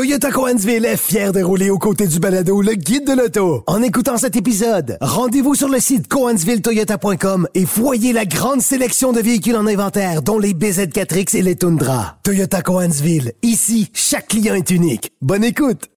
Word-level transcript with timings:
Toyota 0.00 0.30
Coansville 0.30 0.86
est 0.86 0.96
fier 0.96 1.30
de 1.30 1.42
rouler 1.42 1.68
aux 1.68 1.76
côtés 1.76 2.06
du 2.06 2.20
balado 2.20 2.62
le 2.62 2.72
guide 2.72 3.06
de 3.06 3.12
l'auto. 3.12 3.62
En 3.66 3.82
écoutant 3.82 4.16
cet 4.16 4.34
épisode, 4.34 4.96
rendez-vous 5.02 5.54
sur 5.54 5.68
le 5.68 5.78
site 5.78 6.08
coansvilletoyota.com 6.08 7.46
et 7.54 7.66
voyez 7.66 8.14
la 8.14 8.24
grande 8.24 8.62
sélection 8.62 9.12
de 9.12 9.20
véhicules 9.20 9.56
en 9.56 9.66
inventaire, 9.66 10.22
dont 10.22 10.38
les 10.38 10.54
BZ4X 10.54 11.36
et 11.36 11.42
les 11.42 11.54
Tundra. 11.54 12.16
Toyota 12.22 12.62
Coansville, 12.62 13.34
ici, 13.42 13.90
chaque 13.92 14.28
client 14.28 14.54
est 14.54 14.70
unique. 14.70 15.12
Bonne 15.20 15.44
écoute! 15.44 15.90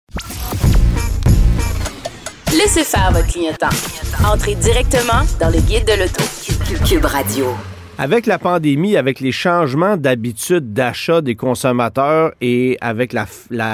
Laissez 2.52 2.84
faire 2.84 3.10
votre 3.14 3.28
clientèle. 3.28 3.70
Entrez 4.30 4.56
directement 4.56 5.24
dans 5.40 5.50
le 5.50 5.62
guide 5.62 5.86
de 5.88 5.94
l'auto. 5.94 6.26
Cube 6.86 7.06
Radio. 7.06 7.46
Avec 8.00 8.25
la 8.25 8.39
pandémie, 8.39 8.98
avec 8.98 9.20
les 9.20 9.32
changements 9.32 9.98
d'habitude 9.98 10.73
d'achat 10.73 11.21
des 11.21 11.36
consommateurs 11.36 12.32
et 12.42 12.75
avec 12.82 13.14
la, 13.14 13.28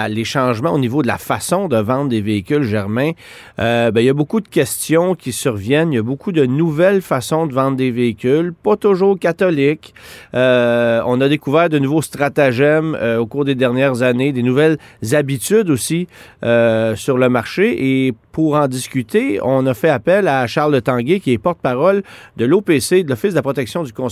les 0.10 0.26
changements 0.26 0.74
au 0.74 0.78
niveau 0.78 1.02
de 1.02 1.08
la 1.08 1.18
façon 1.18 1.70
de 1.70 1.78
vendre 1.78 2.10
des 2.10 2.20
véhicules, 2.20 2.64
Germain, 2.64 3.12
euh, 3.60 3.92
ben, 3.92 4.02
il 4.02 4.08
y 4.08 4.10
a 4.10 4.14
beaucoup 4.14 4.42
de 4.42 4.50
questions 4.50 5.16
qui 5.16 5.32
surviennent. 5.32 5.94
Il 5.94 5.96
y 5.96 6.00
a 6.00 6.04
beaucoup 6.04 6.34
de 6.34 6.46
nouvelles 6.46 7.02
façons 7.02 7.48
de 7.48 7.54
vendre 7.54 7.78
des 7.78 7.92
véhicules, 7.92 8.54
pas 8.54 8.76
toujours 8.76 9.18
catholiques. 9.18 9.94
Euh, 10.34 11.02
on 11.06 11.22
a 11.22 11.30
découvert 11.30 11.70
de 11.70 11.80
nouveaux 11.80 12.02
stratagèmes 12.02 12.98
euh, 13.00 13.20
au 13.20 13.26
cours 13.26 13.46
des 13.46 13.56
dernières 13.56 14.02
années, 14.02 14.34
des 14.34 14.44
nouvelles 14.44 14.80
habitudes 15.14 15.70
aussi 15.70 16.08
sur 16.42 17.18
le 17.18 17.30
marché. 17.30 18.08
Et 18.08 18.14
pour 18.34 18.56
en 18.56 18.68
discuter, 18.68 19.40
on 19.44 19.66
a 19.66 19.74
fait 19.74 19.90
appel 19.90 20.28
à 20.28 20.46
Charles 20.46 20.82
Tanguay, 20.82 21.20
qui 21.20 21.32
est 21.32 21.38
porte-parole 21.38 22.04
de 22.38 22.46
l'OPC, 22.46 23.04
de 23.04 23.10
l'Office 23.10 23.32
de 23.32 23.36
la 23.36 23.42
protection 23.42 23.84
du 23.84 23.94
consommateur. 23.94 24.09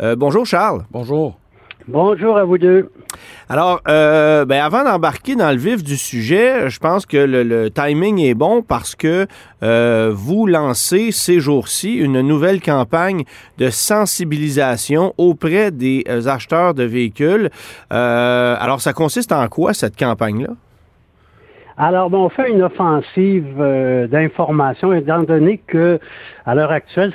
Euh, 0.00 0.16
bonjour 0.16 0.46
Charles. 0.46 0.84
Bonjour. 0.90 1.38
Bonjour 1.88 2.36
à 2.36 2.44
vous 2.44 2.58
deux. 2.58 2.90
Alors, 3.48 3.80
euh, 3.86 4.44
ben 4.44 4.60
avant 4.60 4.82
d'embarquer 4.82 5.36
dans 5.36 5.52
le 5.52 5.56
vif 5.56 5.84
du 5.84 5.96
sujet, 5.96 6.68
je 6.68 6.80
pense 6.80 7.06
que 7.06 7.16
le, 7.16 7.70
timing 7.70 8.18
est 8.18 8.34
bon 8.34 8.60
parce 8.60 8.96
que 8.96 9.28
euh, 9.62 10.10
vous 10.12 10.46
lancez 10.48 11.12
ces 11.12 11.38
jours-ci 11.38 11.94
une 11.94 12.20
nouvelle 12.22 12.60
campagne 12.60 13.22
de 13.58 13.70
sensibilisation 13.70 15.14
auprès 15.16 15.70
des 15.70 16.04
acheteurs 16.26 16.74
de 16.74 16.82
véhicules. 16.82 17.50
alors, 17.90 18.80
ça 18.80 18.92
consiste 18.92 19.30
en 19.30 19.46
quoi 19.46 19.72
cette 19.72 19.96
campagne-là? 19.96 20.54
Alors, 21.78 22.10
on 22.14 22.30
fait 22.30 22.50
une 22.50 22.62
offensive 22.62 23.56
euh, 23.60 24.06
d'information, 24.06 24.94
étant 24.94 25.22
donné 25.24 25.58
que 25.58 26.00
à 26.46 26.54
l'heure 26.54 26.70
actuelle, 26.70 27.12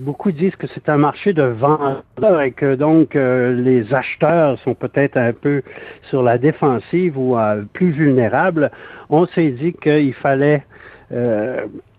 beaucoup 0.00 0.32
disent 0.32 0.56
que 0.56 0.66
c'est 0.74 0.88
un 0.88 0.96
marché 0.96 1.32
de 1.32 1.44
vendeurs 1.44 2.42
et 2.42 2.50
que 2.50 2.74
donc 2.74 3.14
euh, 3.14 3.54
les 3.54 3.94
acheteurs 3.94 4.58
sont 4.64 4.74
peut-être 4.74 5.16
un 5.16 5.32
peu 5.32 5.62
sur 6.10 6.24
la 6.24 6.38
défensive 6.38 7.16
ou 7.16 7.38
euh, 7.38 7.62
plus 7.72 7.92
vulnérables. 7.92 8.72
On 9.10 9.26
s'est 9.26 9.50
dit 9.50 9.74
qu'il 9.74 10.14
fallait 10.14 10.64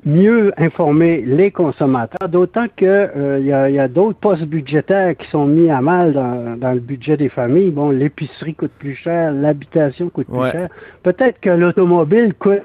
mieux 0.06 0.54
informer 0.58 1.22
les 1.22 1.52
consommateurs, 1.52 2.30
d'autant 2.30 2.68
qu'il 2.78 2.88
euh, 2.88 3.40
y 3.40 3.80
a, 3.80 3.88
d'autres 3.88 4.20
postes 4.20 4.44
budgétaires 4.44 5.16
qui 5.18 5.28
sont 5.30 5.46
mis 5.46 5.70
à 5.70 5.82
mal 5.82 6.14
dans, 6.14 6.72
le 6.72 6.80
budget 6.80 7.18
des 7.18 7.30
familles. 7.30 7.72
Bon, 7.72 7.90
l'épicerie 7.90 8.56
coûte 8.56 8.72
plus 8.80 8.96
cher, 8.96 9.32
l'habitation 9.32 10.10
coûte 10.10 10.28
plus 10.28 10.52
cher. 10.52 10.70
Peut-être 11.04 11.40
que 11.40 11.50
l'automobile 11.50 12.34
coûte 12.34 12.64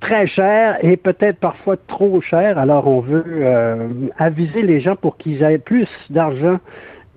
très 0.00 0.26
cher 0.26 0.78
et 0.82 0.96
peut-être 0.96 1.38
parfois 1.38 1.76
trop 1.76 2.20
cher. 2.20 2.58
Alors, 2.58 2.86
on 2.86 3.00
veut 3.00 3.24
euh, 3.26 3.88
aviser 4.18 4.62
les 4.62 4.80
gens 4.80 4.96
pour 4.96 5.16
qu'ils 5.16 5.42
aient 5.42 5.58
plus 5.58 5.88
d'argent 6.10 6.58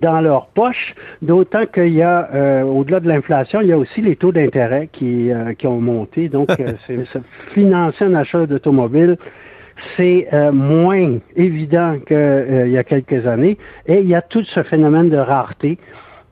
dans 0.00 0.20
leur 0.20 0.46
poche, 0.48 0.94
d'autant 1.22 1.66
qu'il 1.66 1.94
y 1.94 2.02
a, 2.02 2.28
euh, 2.34 2.62
au-delà 2.62 3.00
de 3.00 3.08
l'inflation, 3.08 3.60
il 3.60 3.68
y 3.68 3.72
a 3.72 3.78
aussi 3.78 4.00
les 4.00 4.16
taux 4.16 4.32
d'intérêt 4.32 4.88
qui, 4.92 5.30
euh, 5.30 5.54
qui 5.54 5.66
ont 5.66 5.80
monté. 5.80 6.28
Donc, 6.28 6.48
euh, 6.58 6.72
financer 7.54 8.04
un 8.04 8.14
achat 8.14 8.46
d'automobile, 8.46 9.16
c'est 9.96 10.28
moins 10.52 11.16
évident 11.36 11.96
qu'il 12.06 12.68
y 12.68 12.76
a 12.76 12.84
quelques 12.84 13.26
années. 13.26 13.56
Et 13.86 14.00
il 14.00 14.08
y 14.08 14.14
a 14.14 14.20
tout 14.20 14.44
ce 14.44 14.62
phénomène 14.62 15.08
de 15.08 15.16
rareté 15.16 15.78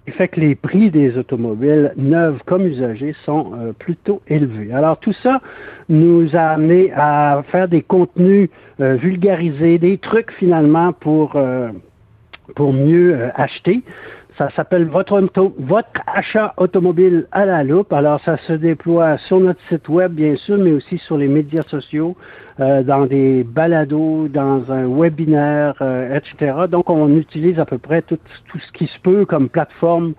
qui 0.05 0.11
fait 0.11 0.29
que 0.29 0.39
les 0.39 0.55
prix 0.55 0.91
des 0.91 1.17
automobiles 1.17 1.95
neuves 1.97 2.41
comme 2.45 2.67
usagées 2.67 3.15
sont 3.25 3.75
plutôt 3.79 4.21
élevés. 4.29 4.71
Alors, 4.75 4.99
tout 4.99 5.15
ça 5.23 5.41
nous 5.89 6.37
a 6.37 6.41
amené 6.41 6.93
à 6.95 7.43
faire 7.51 7.69
des 7.69 7.81
contenus 7.81 8.51
vulgarisés, 8.79 9.79
des 9.79 9.97
trucs 9.97 10.31
finalement 10.33 10.93
pour 10.93 11.35
pour 12.55 12.73
mieux 12.73 13.15
euh, 13.15 13.29
acheter. 13.35 13.83
Ça 14.37 14.51
s'appelle 14.55 14.85
votre, 14.85 15.21
votre 15.59 16.01
achat 16.07 16.55
automobile 16.59 17.27
à 17.33 17.45
la 17.45 17.65
loupe. 17.65 17.93
Alors, 17.93 18.21
ça 18.25 18.37
se 18.47 18.53
déploie 18.53 19.19
sur 19.19 19.41
notre 19.41 19.61
site 19.69 19.89
web, 19.89 20.13
bien 20.13 20.37
sûr, 20.37 20.59
mais 20.59 20.71
aussi 20.71 20.99
sur 20.99 21.19
les 21.19 21.27
médias 21.27 21.63
sociaux, 21.63 22.17
euh, 22.61 22.85
dans 22.85 23.07
des 23.07 23.43
balados, 23.43 24.29
dans 24.29 24.71
un 24.71 24.87
webinaire, 24.87 25.75
euh, 25.81 26.17
etc. 26.17 26.55
Donc, 26.71 26.89
on 26.89 27.17
utilise 27.17 27.59
à 27.59 27.65
peu 27.65 27.79
près 27.79 28.03
tout, 28.03 28.19
tout 28.49 28.59
ce 28.61 28.73
qui 28.73 28.87
se 28.87 28.99
peut 29.01 29.25
comme 29.25 29.49
plateforme 29.49 30.15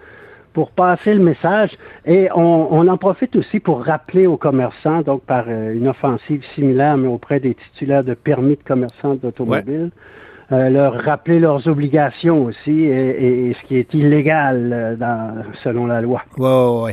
pour 0.52 0.72
passer 0.72 1.14
le 1.14 1.24
message 1.24 1.72
et 2.06 2.28
on, 2.36 2.68
on, 2.74 2.88
en 2.90 2.98
profite 2.98 3.36
aussi 3.38 3.62
pour 3.62 3.86
rappeler 3.86 4.28
aux 4.28 4.36
commerçants, 4.36 5.02
donc 5.04 5.22
par 5.22 5.48
une 5.48 5.88
offensive 5.88 6.44
similaire, 6.56 6.98
mais 6.98 7.08
auprès 7.08 7.40
des 7.40 7.56
titulaires 7.56 8.04
de 8.04 8.16
permis 8.16 8.58
de 8.58 8.64
commerçants 8.64 9.16
d'automobile. 9.16 9.92
Euh, 10.52 10.70
leur 10.70 11.04
rappeler 11.04 11.40
leurs 11.40 11.68
obligations 11.68 12.46
aussi 12.46 12.72
et, 12.72 13.56
ce 13.62 13.68
qui 13.68 13.78
est 13.78 13.94
illégal 13.94 14.72
euh, 14.74 14.96
dans, 14.96 15.44
selon 15.64 15.86
la 15.86 16.02
loi. 16.02 16.24
Oui, 16.38 16.50
oui, 16.50 16.82
oui. 16.86 16.92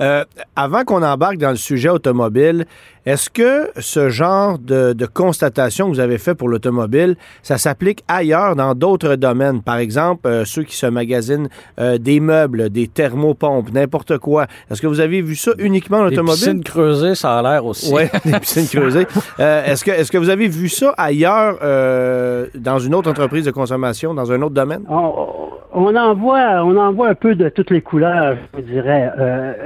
Euh, 0.00 0.24
avant 0.54 0.84
qu'on 0.84 1.02
embarque 1.02 1.38
dans 1.38 1.50
le 1.50 1.56
sujet 1.56 1.88
automobile, 1.88 2.66
est-ce 3.06 3.30
que 3.30 3.70
ce 3.78 4.08
genre 4.08 4.58
de, 4.58 4.94
constatation 5.06 5.86
que 5.86 5.94
vous 5.94 6.00
avez 6.00 6.18
fait 6.18 6.34
pour 6.34 6.48
l'automobile, 6.48 7.16
ça 7.42 7.56
s'applique 7.56 8.02
ailleurs 8.08 8.56
dans 8.56 8.74
d'autres 8.74 9.14
domaines? 9.14 9.62
Par 9.62 9.76
exemple, 9.76 10.26
euh, 10.26 10.44
ceux 10.44 10.64
qui 10.64 10.76
se 10.76 10.86
magasinent 10.86 11.48
euh, 11.78 11.98
des 11.98 12.18
meubles, 12.18 12.68
des 12.68 12.88
thermopompes, 12.88 13.72
n'importe 13.72 14.18
quoi. 14.18 14.46
Est-ce 14.70 14.82
que 14.82 14.86
vous 14.88 15.00
avez 15.00 15.22
vu 15.22 15.36
ça 15.36 15.52
uniquement 15.58 15.98
en 15.98 16.06
automobile? 16.06 16.34
Des 16.34 16.50
piscines 16.50 16.64
creusées, 16.64 17.14
ça 17.14 17.38
a 17.38 17.42
l'air 17.42 17.64
aussi. 17.64 17.92
Oui, 17.94 18.02
des 18.24 18.38
piscines 18.40 18.66
creusées. 18.66 19.06
est-ce, 19.38 19.84
que, 19.84 19.92
est-ce 19.92 20.10
que 20.10 20.18
vous 20.18 20.30
avez 20.30 20.48
vu 20.48 20.68
ça 20.68 20.92
ailleurs 20.98 21.58
dans 22.54 22.78
une 22.80 22.85
autre 22.94 23.10
entreprise 23.10 23.44
de 23.44 23.50
consommation, 23.50 24.14
dans 24.14 24.32
un 24.32 24.42
autre 24.42 24.54
domaine? 24.54 24.84
On, 25.78 25.94
en 25.94 26.14
voit, 26.14 26.64
on 26.64 26.76
en 26.76 26.92
voit 26.92 27.08
un 27.08 27.14
peu 27.14 27.34
de 27.34 27.48
toutes 27.50 27.70
les 27.70 27.82
couleurs, 27.82 28.36
je 28.56 28.62
dirais. 28.62 29.12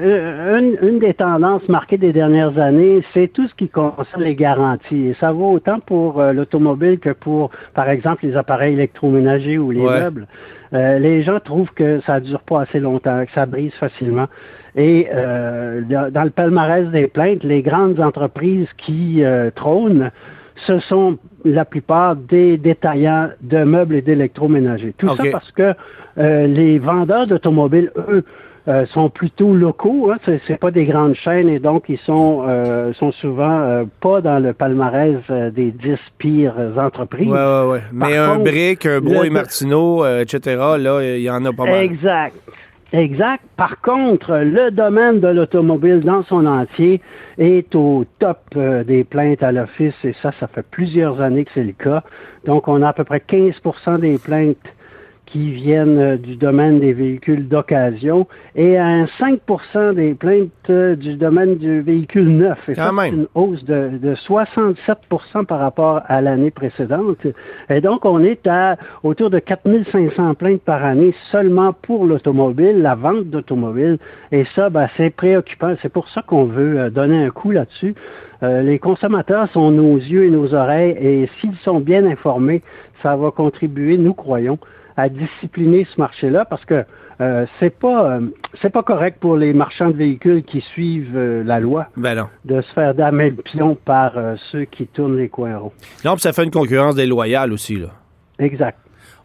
une, 0.03 0.77
une 0.83 0.99
des 0.99 1.15
tendances 1.15 1.69
marquées 1.69 1.99
des 1.99 2.13
dernières 2.13 2.59
années, 2.59 3.03
c'est 3.15 3.29
tout 3.29 3.47
ce 3.47 3.55
qui 3.55 3.69
concerne 3.69 4.23
les 4.23 4.35
garanties. 4.35 5.09
Et 5.09 5.17
ça 5.21 5.33
vaut 5.33 5.53
autant 5.53 5.81
pour 5.81 6.21
euh, 6.21 6.33
l'automobile 6.33 6.99
que 6.99 7.11
pour, 7.11 7.51
par 7.75 7.89
exemple, 7.89 8.27
les 8.27 8.37
appareils 8.37 8.75
électroménagers 8.75 9.59
ou 9.59 9.71
les 9.71 9.83
meubles. 9.83 10.27
Euh, 10.73 10.99
les 10.99 11.23
gens 11.23 11.41
trouvent 11.41 11.73
que 11.75 12.01
ça 12.07 12.21
dure 12.21 12.41
pas 12.41 12.63
assez 12.63 12.81
longtemps, 12.81 13.25
que 13.25 13.33
ça 13.33 13.47
brise 13.47 13.73
facilement. 13.75 14.27
Et 14.77 15.09
euh, 15.13 15.83
dans 16.11 16.23
le 16.23 16.31
palmarès 16.31 16.87
des 16.89 17.09
plaintes, 17.09 17.43
les 17.43 17.63
grandes 17.63 17.99
entreprises 18.01 18.69
qui 18.77 19.23
trônent, 19.57 20.11
ce 20.67 20.79
sont 20.81 21.19
la 21.45 21.65
plupart 21.65 22.17
des 22.17 22.57
détaillants 22.57 23.31
de 23.41 23.65
meubles 23.65 23.97
et 23.97 24.03
d'électroménagers. 24.03 24.95
Tout 24.99 25.09
ça 25.17 25.25
parce 25.33 25.51
que 25.53 25.75
les 26.17 26.79
vendeurs 26.79 27.27
d'automobiles, 27.27 27.93
eux, 27.97 28.25
euh, 28.69 28.85
sont 28.93 29.09
plutôt 29.09 29.55
locaux. 29.55 30.13
Hein, 30.13 30.19
c'est 30.47 30.59
pas 30.59 30.71
des 30.71 30.85
grandes 30.85 31.15
chaînes 31.15 31.49
et 31.49 31.59
donc 31.59 31.85
ils 31.89 31.99
sont 32.01 32.45
euh, 32.47 32.93
sont 32.93 33.11
souvent 33.11 33.63
euh, 33.63 33.85
pas 34.03 34.21
dans 34.21 34.39
le 34.39 34.53
palmarès 34.53 35.17
des 35.31 35.71
dix 35.73 35.99
pires 36.19 36.55
entreprises. 36.77 37.27
Ouais, 37.27 37.39
ouais, 37.39 37.71
ouais. 37.71 37.83
Mais 37.91 38.19
un 38.19 38.39
Brick, 38.39 38.85
un 38.85 39.01
Bro 39.01 39.25
et 39.25 39.31
Martineau, 39.31 40.07
etc. 40.07 40.57
Là, 40.79 41.01
il 41.03 41.23
y 41.23 41.31
en 41.31 41.43
a 41.47 41.53
pas 41.55 41.65
mal. 41.65 41.83
Exact. 41.83 42.35
Exact. 42.93 43.45
Par 43.57 43.81
contre, 43.81 44.37
le 44.39 44.71
domaine 44.73 45.21
de 45.21 45.29
l'automobile 45.29 46.01
dans 46.01 46.25
son 46.25 46.45
entier 46.45 47.01
est 47.39 47.73
au 47.77 48.05
top 48.19 48.39
des 48.57 49.05
plaintes 49.05 49.43
à 49.43 49.53
l'office 49.53 49.95
et 50.03 50.15
ça, 50.21 50.33
ça 50.41 50.49
fait 50.49 50.67
plusieurs 50.69 51.21
années 51.21 51.45
que 51.45 51.53
c'est 51.55 51.63
le 51.63 51.73
cas. 51.73 52.03
Donc, 52.47 52.67
on 52.67 52.83
a 52.83 52.89
à 52.89 52.93
peu 52.93 53.05
près 53.05 53.19
15% 53.19 54.01
des 54.01 54.19
plaintes 54.19 54.57
qui 55.31 55.53
viennent 55.53 55.99
euh, 55.99 56.17
du 56.17 56.37
domaine 56.37 56.81
des 56.81 56.93
véhicules 56.93 57.47
d'occasion 57.49 58.27
et 58.57 58.77
à 58.77 58.87
un 58.87 59.05
5% 59.05 59.95
des 59.95 60.15
plaintes 60.15 60.51
euh, 60.71 60.97
du 60.97 61.15
domaine 61.15 61.57
du 61.57 61.81
véhicule 61.81 62.29
neuf. 62.29 62.59
Et 62.69 62.75
ça, 62.75 62.91
c'est 62.99 63.09
une 63.11 63.29
hausse 63.35 63.65
de, 63.65 63.99
de 63.99 64.15
67% 64.15 65.47
par 65.47 65.61
rapport 65.61 66.03
à 66.07 66.21
l'année 66.21 66.51
précédente. 66.51 67.27
Et 67.69 67.81
donc, 67.81 68.05
on 68.05 68.21
est 68.21 68.47
à 68.47 68.77
autour 69.05 69.31
de 69.31 69.39
4500 69.39 70.35
plaintes 70.35 70.63
par 70.63 70.85
année 70.85 71.15
seulement 71.31 71.73
pour 71.73 72.07
l'automobile, 72.07 72.83
la 72.83 72.97
vente 72.97 73.25
d'automobiles. 73.27 73.99
Et 74.33 74.45
ça, 74.57 74.69
ben, 74.69 74.89
c'est 74.97 75.11
préoccupant. 75.11 75.75
C'est 75.81 75.93
pour 75.93 76.09
ça 76.09 76.23
qu'on 76.23 76.45
veut 76.45 76.81
euh, 76.81 76.91
donner 76.91 77.25
un 77.25 77.31
coup 77.31 77.53
là-dessus. 77.53 77.95
les 78.43 78.79
consommateurs 78.79 79.49
sont 79.53 79.71
nos 79.71 79.97
yeux 79.97 80.25
et 80.25 80.31
nos 80.31 80.55
oreilles 80.55 80.97
et 80.99 81.29
s'ils 81.39 81.59
sont 81.63 81.79
bien 81.79 82.07
informés, 82.07 82.63
ça 83.03 83.15
va 83.15 83.31
contribuer, 83.31 83.99
nous 83.99 84.15
croyons, 84.15 84.59
à 85.01 85.09
discipliner 85.09 85.87
ce 85.95 86.01
marché-là 86.01 86.45
parce 86.45 86.65
que 86.65 86.85
euh, 87.21 87.45
c'est 87.59 87.71
pas 87.79 88.13
euh, 88.13 88.21
c'est 88.63 88.71
pas 88.71 88.83
correct 88.83 89.19
pour 89.21 89.37
les 89.37 89.53
marchands 89.53 89.91
de 89.91 89.97
véhicules 89.97 90.43
qui 90.43 90.61
suivent 90.63 91.17
euh, 91.17 91.43
la 91.45 91.61
loi 91.61 91.87
Ben 91.97 92.15
non. 92.15 92.29
de 92.47 92.63
se 92.63 92.73
faire 92.73 92.95
damer 92.95 93.31
le 93.31 93.37
pion 93.43 93.77
par 93.85 94.17
euh, 94.17 94.37
ceux 94.51 94.65
qui 94.65 94.87
tournent 94.87 95.17
les 95.19 95.29
coins 95.29 95.59
ronds. 95.59 95.73
Non, 96.05 96.13
puis 96.13 96.23
ça 96.23 96.33
fait 96.33 96.45
une 96.45 96.51
concurrence 96.51 96.95
déloyale 96.95 97.53
aussi, 97.53 97.77
là. 97.77 97.89
Exact. 98.39 98.79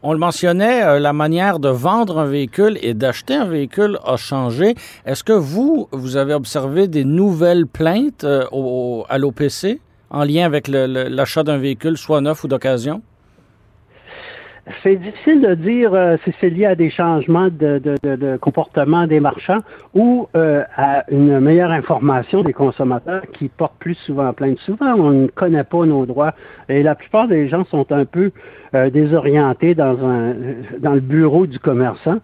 On 0.04 0.12
le 0.14 0.20
mentionnait, 0.20 0.84
euh, 0.84 1.00
la 1.00 1.14
manière 1.14 1.58
de 1.60 1.70
vendre 1.70 2.20
un 2.20 2.26
véhicule 2.26 2.78
et 2.82 2.94
d'acheter 2.94 3.34
un 3.34 3.46
véhicule 3.46 3.98
a 4.06 4.18
changé. 4.18 4.76
Est-ce 5.06 5.24
que 5.24 5.34
vous, 5.34 5.88
vous 5.94 6.18
avez 6.18 6.34
observé 6.34 6.88
des 6.88 7.06
nouvelles 7.06 7.66
plaintes 7.66 8.24
euh, 8.26 8.44
au- 8.52 9.06
à 9.10 9.18
l'OPC 9.18 9.80
en 10.12 10.24
lien 10.26 10.46
avec 10.46 10.68
l'achat 10.68 11.44
d'un 11.44 11.58
véhicule, 11.58 11.98
soit 11.98 12.20
neuf 12.22 12.44
ou 12.44 12.48
d'occasion? 12.50 13.02
C'est 14.82 14.96
difficile 14.96 15.42
de 15.42 15.54
dire 15.54 15.94
euh, 15.94 16.18
si 16.24 16.34
c'est 16.42 16.50
lié 16.50 16.66
à 16.66 16.74
des 16.74 16.90
changements 16.90 17.50
de, 17.50 17.78
de- 17.78 17.98
de- 18.02 18.16
de 18.16 18.38
comportement 18.38 19.06
des 19.06 19.20
marchands 19.20 19.60
ou 19.94 20.28
euh, 20.36 20.64
à 20.76 21.04
une 21.12 21.40
meilleure 21.40 21.70
information 21.70 22.42
des 22.42 22.54
consommateurs 22.54 23.22
qui 23.34 23.48
portent 23.50 23.78
plus 23.78 23.94
souvent 24.06 24.34
plainte. 24.34 24.58
Souvent, 24.60 24.96
on 24.98 25.12
ne 25.12 25.28
connaît 25.28 25.64
pas 25.64 25.86
nos 25.86 26.08
droits 26.08 26.34
et 26.68 26.82
la 26.82 26.96
plupart 26.96 27.28
des 27.28 27.48
gens 27.48 27.64
sont 27.66 27.92
un 27.92 28.06
peu 28.06 28.32
euh, 28.74 28.90
désorientés 28.90 29.76
dans, 29.76 30.04
un, 30.04 30.34
dans 30.80 30.94
le 30.96 31.00
bureau 31.00 31.46
du 31.46 31.60
commerçant. 31.60 32.18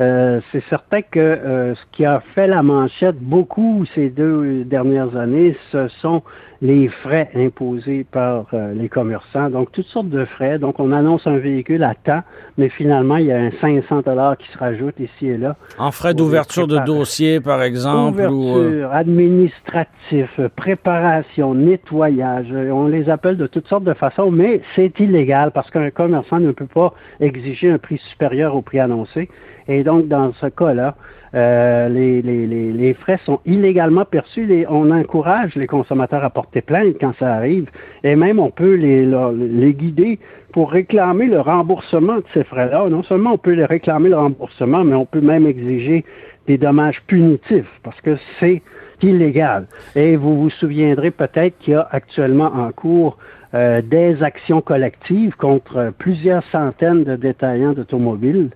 Euh, 0.00 0.40
c'est 0.50 0.64
certain 0.68 1.02
que 1.02 1.20
euh, 1.20 1.74
ce 1.76 1.80
qui 1.92 2.04
a 2.04 2.20
fait 2.34 2.48
la 2.48 2.64
manchette 2.64 3.20
beaucoup 3.20 3.84
ces 3.94 4.10
deux 4.10 4.64
dernières 4.64 5.16
années, 5.16 5.56
ce 5.70 5.86
sont 6.00 6.22
les 6.64 6.88
frais 6.88 7.28
imposés 7.36 8.06
par 8.10 8.46
euh, 8.54 8.72
les 8.72 8.88
commerçants. 8.88 9.50
Donc, 9.50 9.70
toutes 9.70 9.86
sortes 9.88 10.08
de 10.08 10.24
frais. 10.24 10.58
Donc, 10.58 10.80
on 10.80 10.92
annonce 10.92 11.26
un 11.26 11.36
véhicule 11.36 11.84
à 11.84 11.94
temps, 11.94 12.22
mais 12.56 12.70
finalement, 12.70 13.18
il 13.18 13.26
y 13.26 13.32
a 13.32 13.36
un 13.38 13.50
500 13.60 14.00
dollars 14.00 14.38
qui 14.38 14.48
se 14.50 14.56
rajoute 14.56 14.98
ici 14.98 15.26
et 15.28 15.36
là. 15.36 15.56
En 15.78 15.90
frais 15.90 16.14
d'ouverture 16.14 16.66
de 16.66 16.78
dossier, 16.78 17.40
par 17.40 17.62
exemple? 17.62 18.22
ou, 18.22 18.56
euh, 18.56 18.68
Ouverture, 18.86 18.92
administratif, 18.94 20.30
euh, 20.38 20.48
préparation, 20.56 21.54
nettoyage. 21.54 22.46
euh, 22.50 22.70
On 22.70 22.86
les 22.88 23.10
appelle 23.10 23.36
de 23.36 23.46
toutes 23.46 23.68
sortes 23.68 23.84
de 23.84 23.92
façons, 23.94 24.30
mais 24.30 24.62
c'est 24.74 24.98
illégal 25.00 25.50
parce 25.52 25.70
qu'un 25.70 25.90
commerçant 25.90 26.40
ne 26.40 26.52
peut 26.52 26.66
pas 26.66 26.94
exiger 27.20 27.70
un 27.70 27.78
prix 27.78 28.00
supérieur 28.10 28.56
au 28.56 28.62
prix 28.62 28.80
annoncé. 28.80 29.28
Et 29.68 29.82
donc, 29.84 30.08
dans 30.08 30.32
ce 30.34 30.46
cas-là, 30.46 30.94
euh, 31.34 31.88
les, 31.88 32.22
les, 32.22 32.46
les, 32.46 32.72
les 32.72 32.94
frais 32.94 33.18
sont 33.24 33.40
illégalement 33.44 34.04
perçus. 34.04 34.46
Les- 34.46 34.66
on 34.68 34.90
encourage 34.90 35.54
les 35.56 35.66
consommateurs 35.66 36.22
à 36.22 36.30
porter 36.30 36.60
plainte 36.60 36.94
quand 37.00 37.12
ça 37.18 37.34
arrive. 37.34 37.68
Et 38.04 38.14
même, 38.14 38.38
on 38.38 38.50
peut 38.50 38.74
les, 38.74 39.04
les 39.04 39.74
guider 39.74 40.20
pour 40.52 40.70
réclamer 40.70 41.26
le 41.26 41.40
remboursement 41.40 42.16
de 42.16 42.24
ces 42.32 42.44
frais-là. 42.44 42.88
Non 42.88 43.02
seulement 43.02 43.32
on 43.32 43.38
peut 43.38 43.54
les 43.54 43.64
réclamer 43.64 44.10
le 44.10 44.16
remboursement, 44.16 44.84
mais 44.84 44.94
on 44.94 45.06
peut 45.06 45.20
même 45.20 45.46
exiger 45.46 46.04
des 46.46 46.58
dommages 46.58 47.02
punitifs 47.08 47.70
parce 47.82 48.00
que 48.02 48.16
c'est 48.38 48.62
illégal. 49.02 49.66
Et 49.96 50.14
vous 50.16 50.40
vous 50.40 50.50
souviendrez 50.50 51.10
peut-être 51.10 51.58
qu'il 51.58 51.72
y 51.72 51.76
a 51.76 51.88
actuellement 51.90 52.52
en 52.54 52.70
cours 52.70 53.18
euh, 53.54 53.82
des 53.82 54.22
actions 54.22 54.60
collectives 54.60 55.34
contre 55.36 55.92
plusieurs 55.98 56.44
centaines 56.52 57.02
de 57.02 57.16
détaillants 57.16 57.72
d'automobiles, 57.72 58.50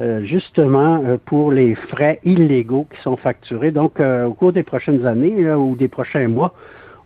euh, 0.00 0.24
justement 0.24 1.02
euh, 1.04 1.16
pour 1.24 1.50
les 1.50 1.74
frais 1.74 2.20
illégaux 2.24 2.86
qui 2.94 3.02
sont 3.02 3.16
facturés. 3.16 3.72
Donc, 3.72 3.98
euh, 3.98 4.26
au 4.26 4.32
cours 4.32 4.52
des 4.52 4.62
prochaines 4.62 5.04
années 5.04 5.52
ou 5.52 5.74
des 5.74 5.88
prochains 5.88 6.28
mois, 6.28 6.54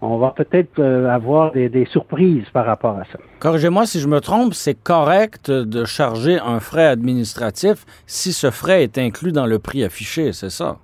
on 0.02 0.18
va 0.18 0.32
peut-être 0.32 0.82
avoir 0.82 1.52
des, 1.52 1.68
des 1.68 1.86
surprises 1.86 2.44
par 2.52 2.66
rapport 2.66 2.98
à 2.98 3.04
ça. 3.04 3.18
Corrigez-moi 3.38 3.86
si 3.86 4.00
je 4.00 4.08
me 4.08 4.20
trompe, 4.20 4.52
c'est 4.52 4.74
correct 4.74 5.50
de 5.50 5.84
charger 5.84 6.38
un 6.38 6.58
frais 6.58 6.86
administratif 6.86 7.86
si 8.06 8.32
ce 8.32 8.50
frais 8.50 8.82
est 8.82 8.98
inclus 8.98 9.32
dans 9.32 9.46
le 9.46 9.58
prix 9.60 9.84
affiché, 9.84 10.32
c'est 10.32 10.50
ça? 10.50 10.76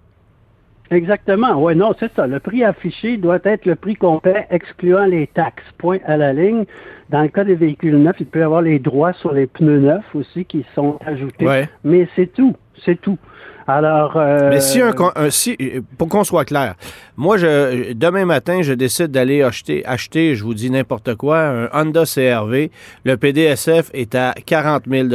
Exactement. 0.90 1.62
Oui, 1.62 1.74
non, 1.76 1.94
c'est 2.00 2.12
ça. 2.14 2.26
Le 2.26 2.40
prix 2.40 2.64
affiché 2.64 3.16
doit 3.16 3.38
être 3.44 3.66
le 3.66 3.74
prix 3.76 3.94
complet 3.94 4.46
excluant 4.50 5.04
les 5.04 5.26
taxes. 5.26 5.64
Point 5.78 5.98
à 6.06 6.16
la 6.16 6.32
ligne. 6.32 6.64
Dans 7.10 7.22
le 7.22 7.28
cas 7.28 7.44
des 7.44 7.54
véhicules 7.54 7.96
neufs, 7.96 8.16
il 8.20 8.26
peut 8.26 8.40
y 8.40 8.42
avoir 8.42 8.62
les 8.62 8.78
droits 8.78 9.12
sur 9.14 9.32
les 9.32 9.46
pneus 9.46 9.78
neufs 9.80 10.14
aussi 10.14 10.44
qui 10.44 10.64
sont 10.74 10.98
ajoutés. 11.06 11.46
Ouais. 11.46 11.68
Mais 11.84 12.08
c'est 12.16 12.32
tout. 12.32 12.54
C'est 12.84 13.00
tout. 13.00 13.18
Alors. 13.66 14.16
euh, 14.16 14.48
Mais 14.50 14.60
si 14.60 14.80
un, 14.80 14.92
un- 15.14 15.30
si, 15.30 15.56
pour 15.98 16.08
qu'on 16.08 16.24
soit 16.24 16.44
clair, 16.46 16.74
moi, 17.18 17.36
je, 17.36 17.94
demain 17.94 18.24
matin, 18.24 18.62
je 18.62 18.72
décide 18.72 19.08
d'aller 19.08 19.42
acheter, 19.42 19.84
acheter, 19.84 20.36
je 20.36 20.44
vous 20.44 20.54
dis 20.54 20.70
n'importe 20.70 21.16
quoi, 21.16 21.40
un 21.40 21.68
Honda 21.72 22.04
CRV. 22.04 22.70
Le 23.02 23.16
PDSF 23.16 23.90
est 23.92 24.14
à 24.14 24.34
40 24.46 24.84
000 24.88 25.08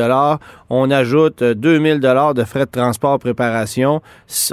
On 0.69 0.91
ajoute 0.91 1.41
2 1.41 1.81
000 1.81 1.99
de 1.99 2.43
frais 2.43 2.65
de 2.65 2.71
transport 2.71 3.19
préparation. 3.19 4.01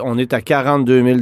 On 0.00 0.16
est 0.16 0.32
à 0.32 0.40
42 0.40 1.02
000 1.02 1.18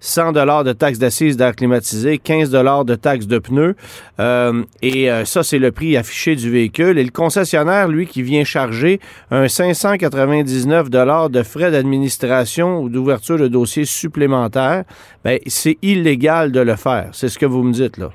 100 0.00 0.32
de 0.32 0.72
taxes 0.72 0.98
d'assises 0.98 1.36
d'air 1.36 1.54
climatisé, 1.54 2.18
15 2.18 2.50
de 2.50 2.94
taxes 2.96 3.28
de 3.28 3.38
pneus. 3.38 3.76
Euh, 4.18 4.64
et 4.82 5.08
euh, 5.08 5.24
ça, 5.24 5.44
c'est 5.44 5.60
le 5.60 5.70
prix 5.70 5.96
affiché 5.96 6.34
du 6.34 6.50
véhicule. 6.50 6.98
Et 6.98 7.04
le 7.04 7.10
concessionnaire, 7.10 7.86
lui, 7.86 8.08
qui 8.08 8.22
vient 8.22 8.42
charger 8.42 8.98
un 9.30 9.46
599 9.46 10.90
de 10.90 11.42
frais 11.44 11.70
d'administration 11.70 12.80
ou 12.80 12.88
d'ouverture 12.88 13.38
de 13.38 13.46
dossier 13.46 13.84
supplémentaire, 13.84 14.82
ben, 15.24 15.38
c'est 15.46 15.78
illégal 15.82 16.52
de 16.52 16.60
le 16.60 16.76
faire. 16.76 17.08
C'est 17.12 17.28
ce 17.28 17.38
que 17.38 17.46
vous 17.46 17.62
me 17.62 17.72
dites, 17.72 17.98
là. 17.98 18.10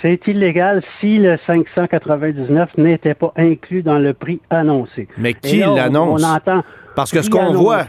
C'est 0.00 0.26
illégal 0.26 0.82
si 1.00 1.18
le 1.18 1.38
599 1.46 2.76
n'était 2.78 3.14
pas 3.14 3.32
inclus 3.36 3.82
dans 3.82 3.98
le 3.98 4.14
prix 4.14 4.40
annoncé. 4.50 5.06
Mais 5.16 5.34
qui 5.34 5.58
l'annonce? 5.58 6.22
On 6.24 6.34
entend. 6.34 6.64
Parce 6.96 7.12
que 7.12 7.22
ce 7.22 7.30
qu'on 7.30 7.52
voit. 7.52 7.86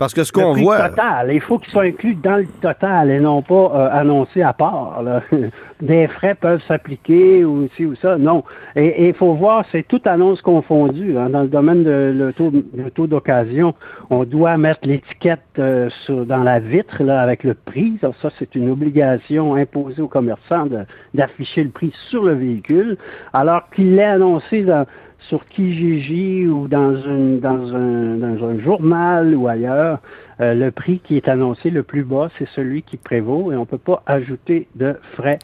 Parce 0.00 0.12
que 0.14 0.24
ce 0.24 0.32
Le 0.36 0.42
qu'on 0.42 0.52
voit, 0.54 0.88
total. 0.88 1.30
Il 1.32 1.40
faut 1.40 1.58
qu'il 1.60 1.70
soit 1.70 1.84
inclus 1.84 2.16
dans 2.16 2.36
le 2.38 2.46
total 2.60 3.10
et 3.10 3.20
non 3.20 3.42
pas 3.42 3.54
euh, 3.74 3.88
annoncé 3.92 4.42
à 4.42 4.52
part. 4.52 5.02
là. 5.04 5.22
Des 5.80 6.08
frais 6.08 6.34
peuvent 6.34 6.60
s'appliquer 6.68 7.42
ou 7.44 7.66
ci 7.76 7.86
ou 7.86 7.94
ça. 7.94 8.18
Non. 8.18 8.42
Et 8.76 9.08
il 9.08 9.14
faut 9.14 9.32
voir, 9.34 9.64
c'est 9.72 9.86
toute 9.86 10.06
annonce 10.06 10.42
confondue. 10.42 11.16
hein. 11.16 11.30
Dans 11.30 11.40
le 11.42 11.48
domaine 11.48 11.84
de 11.84 12.12
l'auto 12.18 12.52
l'auto 12.76 13.06
d'occasion, 13.06 13.74
on 14.10 14.24
doit 14.24 14.58
mettre 14.58 14.80
l'étiquette 14.82 15.40
euh, 15.58 15.88
sur- 16.04 16.26
dans 16.26 16.42
la 16.42 16.58
vitre 16.58 17.02
là, 17.02 17.20
avec 17.22 17.44
le 17.44 17.54
prix. 17.54 17.94
Ça, 18.02 18.10
ça, 18.20 18.28
c'est 18.38 18.54
une 18.56 18.68
obligation 18.70 19.54
imposée 19.54 20.02
aux 20.02 20.08
commerçants 20.08 20.66
d'afficher 21.14 21.62
le 21.64 21.70
prix 21.70 21.92
sur 22.10 22.24
le 22.24 22.34
véhicule, 22.34 22.96
alors 23.32 23.62
qu'il 23.74 23.98
est 23.98 24.04
annoncé 24.04 24.62
dans 24.62 24.84
sur 25.28 25.44
Kijiji 25.46 26.46
ou 26.46 26.68
dans, 26.68 26.94
un 26.96 28.58
journal 28.58 29.34
ou 29.34 29.48
ailleurs, 29.48 29.98
euh, 30.40 30.54
le 30.54 30.70
prix 30.70 31.00
qui 31.00 31.16
est 31.16 31.28
annoncé 31.28 31.70
le 31.70 31.82
plus 31.82 32.04
bas, 32.04 32.30
c'est 32.38 32.48
celui 32.54 32.82
qui 32.82 32.96
prévaut 32.96 33.52
et 33.52 33.56
on 33.56 33.60
ne 33.60 33.64
peut 33.66 33.78
pas 33.78 34.02
ajouter 34.06 34.68
de 34.74 34.96
frais 35.16 35.38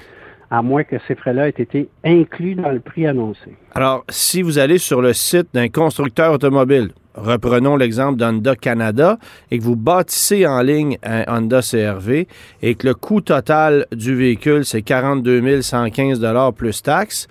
à 0.51 0.63
moins 0.63 0.85
que 0.85 0.97
ces 1.07 1.15
frais-là 1.15 1.49
aient 1.49 1.55
été 1.59 1.89
inclus 2.05 2.55
dans 2.55 2.71
le 2.71 2.81
prix 2.81 3.07
annoncé. 3.07 3.57
Alors, 3.75 4.05
si 4.09 4.43
vous 4.43 4.59
allez 4.59 4.79
sur 4.79 5.03
le 5.03 5.13
site 5.13 5.49
d'un 5.53 5.69
constructeur 5.69 6.33
automobile, 6.33 6.91
reprenons 7.17 7.77
l'exemple 7.77 8.19
d'Honda 8.19 8.55
Canada, 8.55 9.19
et 9.51 9.59
que 9.59 9.65
vous 9.65 9.75
bâtissez 9.77 10.47
en 10.47 10.61
ligne 10.63 10.99
un 11.03 11.25
Honda 11.27 11.61
CRV 11.63 12.29
et 12.63 12.75
que 12.75 12.87
le 12.87 12.95
coût 12.95 13.21
total 13.21 13.87
du 13.93 14.15
véhicule, 14.15 14.65
c'est 14.65 14.83
42 14.83 15.63
115 15.63 16.21
plus 16.53 16.83
taxes, 16.83 17.27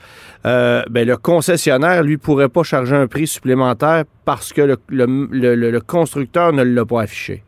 euh, 0.46 0.84
ben, 0.90 1.08
le 1.08 1.18
concessionnaire, 1.18 2.04
lui, 2.04 2.18
pourrait 2.18 2.50
pas 2.50 2.64
charger 2.64 2.96
un 2.96 3.08
prix 3.08 3.28
supplémentaire 3.28 4.04
parce 4.26 4.52
que 4.52 4.62
le, 4.62 4.78
le- 4.90 5.80
constructeur 5.80 6.52
ne 6.52 6.64
l'a 6.64 6.86
pas 6.86 7.04
affiché. 7.04 7.45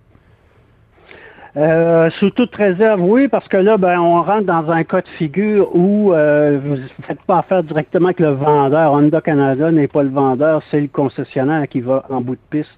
Euh, 1.57 2.11
sous 2.19 2.29
toute 2.29 2.53
réserve, 2.55 3.01
oui, 3.01 3.27
parce 3.27 3.47
que 3.47 3.57
là, 3.57 3.77
ben, 3.77 3.99
on 3.99 4.21
rentre 4.21 4.45
dans 4.45 4.69
un 4.69 4.83
cas 4.83 5.01
de 5.01 5.07
figure 5.17 5.75
où 5.75 6.13
euh, 6.13 6.59
vous 6.63 6.75
ne 6.75 6.87
faites 7.07 7.21
pas 7.23 7.39
affaire 7.39 7.63
directement 7.63 8.09
avec 8.09 8.19
le 8.19 8.29
vendeur. 8.29 8.93
Honda 8.93 9.21
Canada 9.21 9.71
n'est 9.71 9.87
pas 9.87 10.03
le 10.03 10.09
vendeur, 10.09 10.61
c'est 10.69 10.79
le 10.79 10.87
concessionnaire 10.87 11.67
qui 11.67 11.81
va 11.81 12.05
en 12.09 12.21
bout 12.21 12.35
de 12.35 12.39
piste 12.51 12.77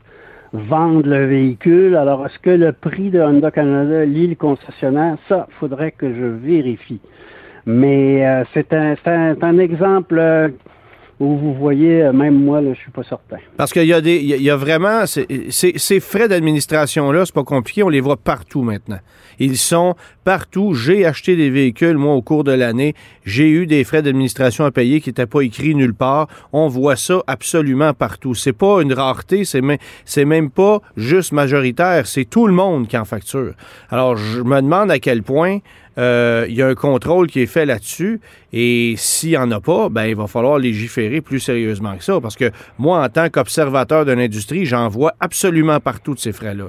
vendre 0.54 1.08
le 1.08 1.26
véhicule. 1.26 1.96
Alors, 1.98 2.26
est-ce 2.26 2.40
que 2.40 2.50
le 2.52 2.72
prix 2.72 3.10
de 3.10 3.20
Honda 3.20 3.52
Canada 3.52 4.06
lie 4.06 4.28
le 4.28 4.36
concessionnaire? 4.36 5.18
Ça, 5.28 5.48
faudrait 5.60 5.92
que 5.92 6.14
je 6.14 6.26
vérifie. 6.26 7.02
Mais 7.66 8.26
euh, 8.26 8.46
c'est 8.54 8.74
un, 8.74 8.96
un 9.06 9.58
exemple 9.58 10.18
euh, 10.18 10.48
où 11.20 11.36
vous 11.38 11.54
voyez, 11.54 12.02
euh, 12.04 12.14
même 12.14 12.36
moi, 12.44 12.62
là, 12.62 12.74
je 12.74 12.80
suis 12.80 12.92
pas 12.92 13.04
certain. 13.04 13.38
Parce 13.58 13.74
qu'il 13.74 13.86
y 13.86 13.94
a 13.94 14.00
des, 14.02 14.18
il 14.18 14.42
y 14.42 14.50
a- 14.50 14.56
vraiment 14.56 15.06
ces 15.06 16.00
frais 16.00 16.28
d'administration-là, 16.28 17.26
c'est 17.26 17.36
pas 17.36 17.44
compliqué, 17.44 17.84
on 17.84 17.90
les 17.90 18.00
voit 18.02 18.18
partout 18.18 18.62
maintenant. 18.62 19.00
Ils 19.42 19.58
sont 19.58 19.96
partout. 20.26 20.74
J'ai 20.74 21.06
acheté 21.06 21.36
des 21.36 21.50
véhicules, 21.50 21.98
moi, 21.98 22.14
au 22.14 22.22
cours 22.22 22.44
de 22.44 22.52
l'année. 22.52 22.94
J'ai 23.26 23.50
eu 23.50 23.66
des 23.68 23.84
frais 23.86 24.02
d'administration 24.02 24.66
à 24.66 24.72
payer 24.72 25.00
qui 25.02 25.10
n'étaient 25.10 25.26
pas 25.26 25.42
écrits 25.42 25.76
nulle 25.76 25.94
part. 25.94 26.28
On 26.52 26.68
voit 26.68 26.96
ça 26.98 27.22
absolument 27.28 27.94
partout. 27.94 28.34
C'est 28.34 28.54
pas 28.54 28.82
une 28.82 28.92
rareté, 28.94 29.46
c'est 29.46 29.62
même, 29.62 29.78
c'est 30.06 30.26
même 30.26 30.50
pas 30.50 30.82
juste 30.98 31.32
majoritaire, 31.32 32.06
c'est 32.06 32.26
tout 32.26 32.48
le 32.48 32.54
monde 32.54 32.88
qui 32.88 32.98
en 32.98 33.06
facture. 33.06 33.54
Alors, 33.90 34.18
je 34.18 34.42
me 34.42 34.62
demande 34.62 34.92
à 34.92 35.00
quel 35.00 35.24
point 35.24 35.60
euh, 36.00 36.46
il 36.48 36.56
y 36.56 36.62
a 36.62 36.68
un 36.68 36.76
contrôle 36.76 37.28
qui 37.28 37.42
est 37.42 37.46
fait 37.46 37.66
là-dessus. 37.66 38.22
Et 38.54 38.96
s'il 38.98 39.32
n'y 39.32 39.38
en 39.38 39.52
a 39.52 39.60
pas, 39.60 39.90
ben, 39.90 40.06
il 40.06 40.16
va 40.16 40.28
falloir 40.28 40.58
légiférer 40.58 41.22
plus 41.22 41.40
sérieusement 41.40 41.98
que 41.98 42.04
ça. 42.04 42.20
Parce 42.22 42.36
que 42.36 42.52
moi, 42.78 43.04
en 43.04 43.10
tant 43.10 43.30
qu'observateur 43.30 44.06
de 44.06 44.14
l'industrie, 44.14 44.66
j'en 44.66 44.88
vois 44.88 45.14
absolument 45.20 45.80
partout 45.80 46.16
de 46.16 46.20
ces 46.20 46.32
frais-là. 46.32 46.66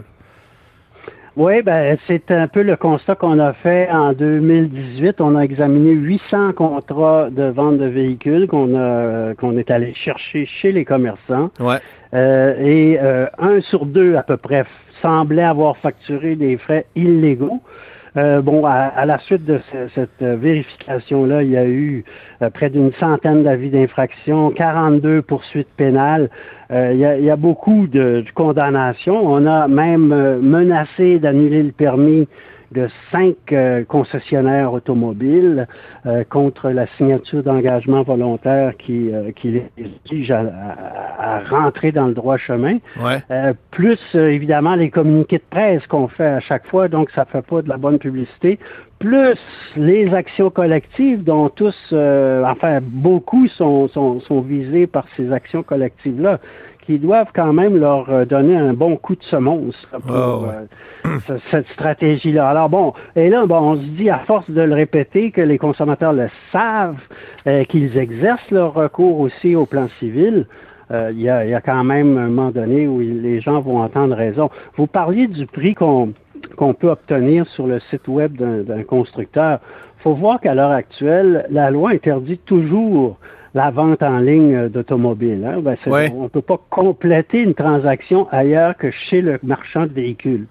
Oui, 1.36 1.62
ben 1.62 1.96
c'est 2.08 2.30
un 2.32 2.48
peu 2.48 2.62
le 2.62 2.76
constat 2.76 3.14
qu'on 3.14 3.38
a 3.38 3.52
fait 3.52 3.88
en 3.90 4.12
2018. 4.12 5.20
On 5.20 5.36
a 5.36 5.42
examiné 5.42 5.92
800 5.92 6.52
contrats 6.54 7.30
de 7.30 7.44
vente 7.44 7.78
de 7.78 7.86
véhicules 7.86 8.48
qu'on 8.48 8.76
a 8.76 9.34
qu'on 9.34 9.56
est 9.56 9.70
allé 9.70 9.94
chercher 9.94 10.46
chez 10.46 10.72
les 10.72 10.84
commerçants. 10.84 11.50
Ouais. 11.60 11.78
Euh, 12.14 12.54
et 12.58 12.98
euh, 13.00 13.26
un 13.38 13.60
sur 13.60 13.86
deux 13.86 14.16
à 14.16 14.24
peu 14.24 14.36
près 14.36 14.64
semblait 15.00 15.44
avoir 15.44 15.76
facturé 15.76 16.34
des 16.34 16.56
frais 16.58 16.86
illégaux. 16.96 17.60
Euh, 18.16 18.42
bon, 18.42 18.64
à, 18.66 19.04
la 19.06 19.18
suite 19.20 19.44
de 19.44 19.60
cette 19.94 20.20
vérification-là, 20.20 21.42
il 21.42 21.50
y 21.50 21.56
a 21.56 21.66
eu 21.66 22.04
près 22.54 22.70
d'une 22.70 22.92
centaine 22.94 23.44
d'avis 23.44 23.70
d'infraction, 23.70 24.50
42 24.50 25.22
poursuites 25.22 25.68
pénales. 25.76 26.28
il, 26.70 26.96
y 26.96 27.30
a, 27.30 27.36
beaucoup 27.36 27.86
de, 27.86 28.24
condamnations. 28.34 29.20
On 29.24 29.46
a 29.46 29.68
même 29.68 30.40
menacé 30.40 31.18
d'annuler 31.18 31.62
le 31.62 31.72
permis 31.72 32.26
de 32.72 32.88
cinq 33.10 33.36
euh, 33.52 33.84
concessionnaires 33.84 34.72
automobiles 34.72 35.66
euh, 36.06 36.22
contre 36.28 36.70
la 36.70 36.86
signature 36.96 37.42
d'engagement 37.42 38.02
volontaire 38.02 38.76
qui, 38.76 39.10
euh, 39.12 39.32
qui 39.32 39.50
les 39.50 39.70
oblige 40.06 40.30
à, 40.30 41.40
rentrer 41.48 41.90
dans 41.90 42.06
le 42.06 42.14
droit 42.14 42.36
chemin. 42.36 42.78
plus, 43.70 43.98
évidemment, 44.14 44.74
les 44.74 44.90
communiqués 44.90 45.38
de 45.38 45.44
presse 45.50 45.86
qu'on 45.86 46.08
fait 46.08 46.26
à 46.26 46.40
chaque 46.40 46.66
fois, 46.66 46.88
donc 46.88 47.10
ça 47.10 47.24
fait 47.24 47.42
pas 47.42 47.62
de 47.62 47.68
la 47.68 47.76
bonne 47.76 47.98
publicité. 47.98 48.58
Plus 48.98 49.38
les 49.76 50.12
actions 50.14 50.50
collectives 50.50 51.24
dont 51.24 51.48
tous, 51.48 51.76
enfin, 51.92 52.80
beaucoup 52.82 53.48
sont, 53.48 53.88
sont, 53.88 54.20
sont 54.20 54.40
visés 54.42 54.86
par 54.86 55.06
ces 55.16 55.32
actions 55.32 55.62
collectives-là 55.62 56.40
qui 56.86 56.98
doivent 56.98 57.30
quand 57.34 57.52
même 57.52 57.76
leur 57.76 58.10
euh, 58.10 58.24
donner 58.24 58.56
un 58.56 58.72
bon 58.72 58.96
coup 58.96 59.14
de 59.14 59.22
semonce 59.24 59.76
pour 60.06 60.46
ah, 60.48 61.06
euh, 61.06 61.38
cette 61.50 61.68
stratégie-là. 61.68 62.48
Alors 62.48 62.68
bon, 62.68 62.94
et 63.16 63.28
là, 63.28 63.46
bon, 63.46 63.56
on 63.56 63.76
se 63.76 63.86
dit 63.86 64.10
à 64.10 64.20
force 64.20 64.50
de 64.50 64.60
le 64.60 64.74
répéter 64.74 65.30
que 65.30 65.40
les 65.40 65.58
consommateurs 65.58 66.12
le 66.12 66.28
savent, 66.52 67.00
euh, 67.46 67.64
qu'ils 67.64 67.96
exercent 67.96 68.50
leur 68.50 68.74
recours 68.74 69.20
aussi 69.20 69.54
au 69.54 69.66
plan 69.66 69.88
civil. 69.98 70.46
Il 70.92 71.20
y, 71.20 71.28
a, 71.28 71.60
quand 71.60 71.84
même 71.84 72.18
un 72.18 72.26
moment 72.26 72.50
donné 72.50 72.88
où 72.88 72.98
les 72.98 73.40
gens 73.40 73.60
vont 73.60 73.80
entendre 73.80 74.16
raison. 74.16 74.50
Vous 74.76 74.88
parliez 74.88 75.28
du 75.28 75.46
prix 75.46 75.72
qu'on 75.72 76.14
qu'on 76.56 76.74
peut 76.74 76.88
obtenir 76.88 77.46
sur 77.48 77.68
le 77.68 77.78
site 77.90 78.08
web 78.08 78.36
d'un 78.36 78.82
constructeur. 78.82 79.60
Il 79.98 80.02
faut 80.02 80.14
voir 80.14 80.40
qu'à 80.40 80.54
l'heure 80.54 80.72
actuelle, 80.72 81.46
la 81.50 81.70
loi 81.70 81.90
interdit 81.90 82.38
toujours 82.38 83.18
la 83.54 83.70
vente 83.70 84.02
en 84.02 84.18
ligne 84.18 84.68
d'automobiles. 84.68 85.44
Hein? 85.44 85.60
Ben, 85.60 85.76
On 86.14 86.24
ne 86.24 86.28
peut 86.28 86.42
pas 86.42 86.60
compléter 86.70 87.40
une 87.40 87.54
transaction 87.54 88.28
ailleurs 88.30 88.76
que 88.76 88.90
chez 88.90 89.22
le 89.22 89.38
marchand 89.42 89.86
de 89.86 89.92
véhicules. 89.92 90.46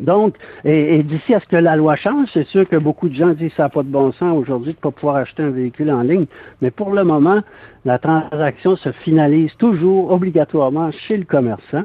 Donc, 0.00 0.36
et, 0.64 1.02
d'ici 1.02 1.34
à 1.34 1.40
ce 1.40 1.46
que 1.46 1.56
la 1.56 1.76
loi 1.76 1.96
change, 1.96 2.28
c'est 2.32 2.46
sûr 2.46 2.66
que 2.66 2.76
beaucoup 2.76 3.08
de 3.08 3.14
gens 3.14 3.28
disent 3.34 3.50
que 3.50 3.56
ça 3.56 3.64
n'a 3.64 3.68
pas 3.68 3.82
de 3.82 3.88
bon 3.88 4.12
sens 4.12 4.36
aujourd'hui 4.36 4.72
de 4.72 4.78
ne 4.78 4.80
pas 4.80 4.90
pouvoir 4.90 5.16
acheter 5.16 5.42
un 5.42 5.50
véhicule 5.50 5.90
en 5.90 6.02
ligne. 6.02 6.26
Mais 6.62 6.70
pour 6.70 6.92
le 6.92 7.04
moment, 7.04 7.40
la 7.84 7.98
transaction 7.98 8.76
se 8.76 8.90
finalise 8.92 9.54
toujours 9.56 10.10
obligatoirement 10.10 10.90
chez 10.92 11.18
le 11.18 11.24
commerçant. 11.24 11.84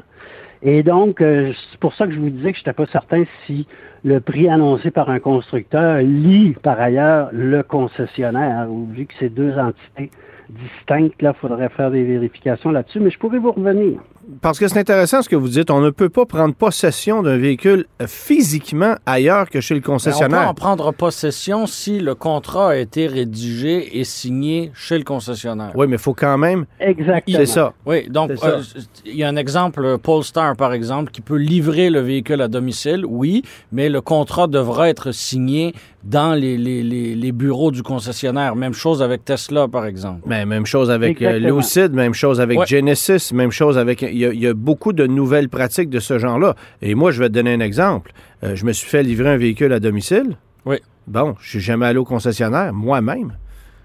Et 0.62 0.82
donc, 0.82 1.20
euh, 1.20 1.52
c'est 1.70 1.78
pour 1.80 1.94
ça 1.94 2.06
que 2.06 2.12
je 2.12 2.18
vous 2.18 2.30
disais 2.30 2.52
que 2.52 2.58
je 2.58 2.62
n'étais 2.62 2.72
pas 2.72 2.86
certain 2.86 3.24
si 3.46 3.66
le 4.04 4.20
prix 4.20 4.48
annoncé 4.48 4.90
par 4.90 5.10
un 5.10 5.20
constructeur 5.20 5.98
lie 5.98 6.54
par 6.62 6.80
ailleurs 6.80 7.28
le 7.32 7.62
concessionnaire, 7.62 8.68
vu 8.90 9.06
que 9.06 9.14
c'est 9.18 9.28
deux 9.28 9.56
entités 9.58 10.10
distinctes. 10.48 11.20
Là, 11.20 11.34
il 11.36 11.40
faudrait 11.40 11.68
faire 11.68 11.90
des 11.90 12.04
vérifications 12.04 12.70
là-dessus, 12.70 13.00
mais 13.00 13.10
je 13.10 13.18
pourrais 13.18 13.38
vous 13.38 13.52
revenir 13.52 13.98
parce 14.42 14.58
que 14.58 14.68
c'est 14.68 14.78
intéressant 14.78 15.22
ce 15.22 15.28
que 15.28 15.36
vous 15.36 15.48
dites. 15.48 15.70
On 15.70 15.80
ne 15.80 15.90
peut 15.90 16.08
pas 16.08 16.26
prendre 16.26 16.54
possession 16.54 17.22
d'un 17.22 17.36
véhicule 17.36 17.86
physiquement 18.06 18.94
ailleurs 19.06 19.48
que 19.48 19.60
chez 19.60 19.74
le 19.74 19.80
concessionnaire. 19.80 20.40
on 20.40 20.42
peut 20.42 20.48
en 20.48 20.54
prendre 20.54 20.92
possession 20.92 21.66
si 21.66 22.00
le 22.00 22.14
contrat 22.14 22.70
a 22.70 22.76
été 22.76 23.06
rédigé 23.06 23.98
et 23.98 24.04
signé 24.04 24.70
chez 24.74 24.98
le 24.98 25.04
concessionnaire. 25.04 25.72
Oui, 25.74 25.86
mais 25.88 25.96
il 25.96 26.00
faut 26.00 26.14
quand 26.14 26.36
même. 26.36 26.66
Exactement. 26.80 27.38
C'est 27.38 27.46
ça. 27.46 27.72
Oui, 27.86 28.08
donc 28.08 28.32
euh, 28.44 28.62
il 29.06 29.16
y 29.16 29.24
a 29.24 29.28
un 29.28 29.36
exemple, 29.36 29.98
Polestar 29.98 30.56
par 30.56 30.72
exemple, 30.72 31.10
qui 31.10 31.20
peut 31.20 31.36
livrer 31.36 31.90
le 31.90 32.00
véhicule 32.00 32.42
à 32.42 32.48
domicile, 32.48 33.04
oui, 33.06 33.42
mais 33.72 33.88
le 33.88 33.97
contrat 34.00 34.46
devra 34.46 34.88
être 34.88 35.12
signé 35.12 35.74
dans 36.04 36.34
les, 36.34 36.56
les, 36.56 36.82
les, 36.82 37.32
bureaux 37.32 37.70
du 37.70 37.82
concessionnaire. 37.82 38.56
Même 38.56 38.72
chose 38.72 39.02
avec 39.02 39.24
Tesla, 39.24 39.68
par 39.68 39.86
exemple. 39.86 40.22
Mais 40.26 40.46
même 40.46 40.66
chose 40.66 40.90
avec 40.90 41.20
euh, 41.22 41.38
Lucid, 41.38 41.92
même 41.92 42.14
chose 42.14 42.40
avec 42.40 42.66
Genesis, 42.66 43.32
même 43.32 43.50
chose 43.50 43.78
avec 43.78 44.02
il 44.02 44.16
y, 44.16 44.46
a, 44.46 44.54
beaucoup 44.54 44.92
de 44.92 45.06
nouvelles 45.06 45.48
pratiques 45.48 45.90
de 45.90 46.00
ce 46.00 46.18
genre-là. 46.18 46.54
Et 46.82 46.94
moi, 46.94 47.10
je 47.10 47.20
vais 47.20 47.28
te 47.28 47.34
donner 47.34 47.52
un 47.52 47.60
exemple. 47.60 48.12
Euh, 48.42 48.54
je 48.54 48.64
me 48.64 48.72
suis 48.72 48.88
fait 48.88 49.02
livrer 49.02 49.30
un 49.30 49.36
véhicule 49.36 49.72
à 49.72 49.80
domicile. 49.80 50.36
Oui. 50.64 50.76
Bon, 51.06 51.34
je 51.40 51.50
suis 51.50 51.60
jamais 51.60 51.86
allé 51.86 51.98
au 51.98 52.04
concessionnaire, 52.04 52.72
moi-même. 52.72 53.32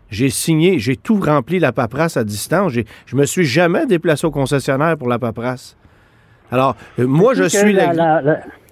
J'ai 0.10 0.30
signé, 0.30 0.78
j'ai 0.78 0.96
tout 0.96 1.20
rempli 1.20 1.58
la 1.58 1.72
paperasse 1.72 2.18
à 2.18 2.24
distance. 2.24 2.74
Je 3.06 3.16
me 3.16 3.26
suis 3.26 3.46
jamais 3.46 3.86
déplacé 3.86 4.28
au 4.28 4.32
concessionnaire 4.32 4.98
pour 4.98 5.08
la 5.08 5.18
paperasse. 5.18 5.76
Alors, 6.52 6.76
euh, 7.00 7.08
moi, 7.08 7.34
je 7.34 7.46
suis... 7.46 7.76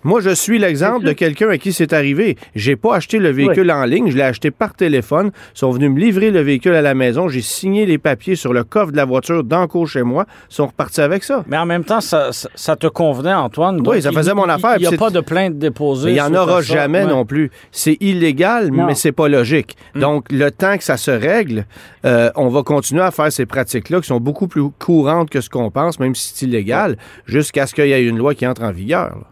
Moi, 0.04 0.20
je 0.22 0.32
suis 0.32 0.58
l'exemple 0.58 1.06
de 1.06 1.14
quelqu'un 1.14 1.50
à 1.50 1.58
qui 1.58 1.74
c'est 1.74 1.94
arrivé. 1.94 2.38
J'ai 2.56 2.76
pas 2.76 2.96
acheté 2.96 3.20
le 3.20 3.30
véhicule 3.30 3.72
en 3.72 3.86
ligne, 3.86 4.10
je 4.10 4.18
l'ai 4.18 4.24
acheté 4.24 4.50
par 4.52 4.74
téléphone. 4.74 5.32
Ils 5.56 5.60
sont 5.60 5.72
venus 5.72 5.92
me 5.92 6.00
livrer 6.00 6.32
le 6.32 6.42
véhicule 6.42 6.74
à 6.74 6.82
la 6.82 6.94
maison. 6.94 7.28
J'ai 7.28 7.42
signé 7.42 7.86
les 7.86 7.98
papiers 7.98 8.36
sur 8.36 8.54
le 8.54 8.64
coffre 8.64 8.92
de 8.92 8.98
la 8.98 9.06
voiture 9.06 9.44
d'enco 9.44 9.86
chez 9.86 10.04
moi. 10.04 10.26
Ils 10.50 10.56
sont 10.56 10.68
repartis 10.68 11.02
avec 11.02 11.24
ça. 11.24 11.44
Mais 11.48 11.58
en 11.58 11.66
même 11.66 11.84
temps, 11.84 12.02
ça, 12.02 12.76
te 12.76 12.88
convenait, 12.88 13.34
Antoine. 13.34 13.82
oui, 13.86 14.02
ça 14.02 14.12
faisait 14.12 14.34
mon 14.34 14.50
affaire. 14.50 14.76
Il 14.78 14.88
n'y 14.88 14.94
a 14.94 14.98
pas 14.98 15.10
de 15.10 15.22
plainte 15.22 15.58
déposée. 15.58 16.10
Il 16.10 16.14
n'y 16.14 16.22
en 16.22 16.34
aura 16.34 16.62
jamais 16.62 17.06
non 17.06 17.26
plus. 17.26 17.52
C'est 17.72 17.98
illégal, 18.00 18.72
mais 18.72 18.96
c'est 18.96 19.12
pas 19.12 19.28
logique. 19.28 19.78
Hmm. 19.96 20.00
Donc, 20.00 20.32
le 20.32 20.50
temps 20.52 20.78
que 20.78 20.84
ça 20.84 20.98
se 20.98 21.12
règle, 21.12 21.66
euh, 22.06 22.32
on 22.36 22.50
va 22.50 22.64
continuer 22.64 23.04
à 23.04 23.12
faire 23.12 23.32
ces 23.32 23.46
pratiques-là 23.46 24.02
qui 24.02 24.08
sont 24.08 24.20
beaucoup 24.20 24.48
plus 24.48 24.70
courantes 24.80 25.30
que 25.30 25.42
ce 25.42 25.50
qu'on 25.50 25.70
pense, 25.70 26.00
même 26.00 26.16
si 26.16 26.34
c'est 26.34 26.46
illégal, 26.46 26.98
jusqu'à 27.26 27.68
ce 27.68 27.76
qu'il 27.76 27.88
y 27.88 27.92
ait 27.92 28.04
une 28.04 28.18
loi 28.18 28.34
qui 28.34 28.48
entre 28.48 28.64
en 28.64 28.72
vigueur. 28.72 29.31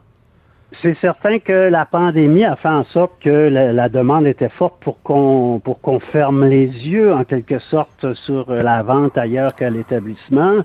C'est 0.84 0.96
certain 1.02 1.40
que 1.40 1.68
la 1.70 1.86
pandémie 1.86 2.46
a 2.46 2.56
fait 2.56 2.70
en 2.70 2.84
sorte 2.86 3.14
que 3.22 3.50
la, 3.50 3.90
demande 3.90 4.28
était 4.28 4.50
forte 4.50 4.76
pour 4.82 5.02
qu'on 5.02 5.60
pour 5.64 5.82
qu'on 5.82 6.00
ferme 6.00 6.46
les 6.46 6.68
yeux 6.68 7.12
en 7.12 7.24
quelque 7.24 7.58
sorte 7.58 8.14
sur 8.14 8.52
la 8.54 8.84
vente 8.84 9.18
ailleurs 9.18 9.56
qu'à 9.56 9.72
l'établissement. 9.72 10.64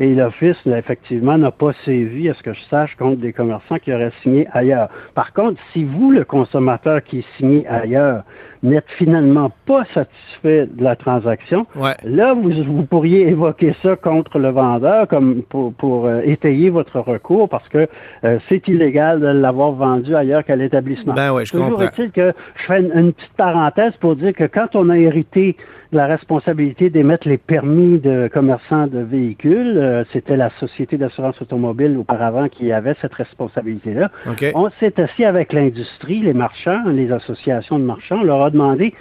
Et 0.00 0.12
l'Office, 0.14 0.56
effectivement, 0.66 1.38
n'a 1.38 1.52
pas 1.52 1.72
sévi, 1.84 2.28
à 2.28 2.34
ce 2.34 2.42
que 2.42 2.52
je 2.52 2.60
sache, 2.68 2.96
contre 2.96 3.20
des 3.20 3.32
commerçants 3.32 3.78
qui 3.78 3.92
auraient 3.92 4.12
signé 4.22 4.48
ailleurs. 4.52 4.88
Par 5.14 5.32
contre, 5.32 5.60
si 5.72 5.84
vous, 5.84 6.10
le 6.10 6.24
consommateur 6.24 7.02
qui 7.04 7.24
signe 7.38 7.64
ailleurs, 7.68 8.24
n'êtes 8.64 8.88
finalement 8.98 9.50
pas 9.66 9.84
satisfait 9.92 10.66
de 10.66 10.82
la 10.82 10.96
transaction, 10.96 11.66
là, 12.04 12.34
vous, 12.34 12.50
vous, 12.50 12.84
pourriez 12.84 13.28
évoquer 13.28 13.74
ça 13.82 13.96
contre 13.96 14.38
le 14.38 14.50
vendeur 14.50 15.06
comme 15.08 15.42
pour, 15.42 15.72
pour 15.74 16.06
euh, 16.06 16.20
étayer 16.24 16.70
votre 16.70 16.98
recours 17.00 17.48
parce 17.48 17.68
que 17.68 17.86
euh, 18.24 18.38
c'est 18.48 18.66
illégal 18.68 19.20
de 19.20 19.26
l'avoir 19.26 19.72
vendu 19.72 20.16
ailleurs 20.16 20.44
qu'à 20.44 20.56
l'établissement. 20.56 21.14
Ben 21.14 21.32
ouais, 21.32 21.44
je 21.44 21.52
Toujours 21.52 21.82
est-il 21.82 22.10
que 22.10 22.32
je 22.56 22.64
fais 22.66 22.80
une, 22.80 23.12
petite 23.12 23.32
parenthèse 23.36 23.92
pour 24.00 24.16
dire 24.16 24.32
que 24.32 24.44
quand 24.44 24.74
on 24.74 24.88
a 24.88 24.98
hérité 24.98 25.56
la 25.94 26.06
responsabilité 26.06 26.90
d'émettre 26.90 27.28
les 27.28 27.38
permis 27.38 27.98
de 27.98 28.28
commerçants 28.32 28.86
de 28.86 28.98
véhicules. 28.98 29.78
Euh, 29.78 30.04
c'était 30.12 30.36
la 30.36 30.50
Société 30.58 30.98
d'assurance 30.98 31.40
automobile 31.40 31.96
auparavant 31.96 32.48
qui 32.48 32.72
avait 32.72 32.96
cette 33.00 33.14
responsabilité-là. 33.14 34.10
On 34.54 34.70
s'est 34.80 35.00
assis 35.00 35.24
avec 35.24 35.52
l'industrie, 35.52 36.20
les 36.20 36.34
marchands, 36.34 36.82
les 36.88 37.12
associations 37.12 37.78
de 37.78 37.84
marchands. 37.84 38.18
On 38.20 38.24
leur 38.24 38.42
a 38.42 38.50
demandé 38.54 38.94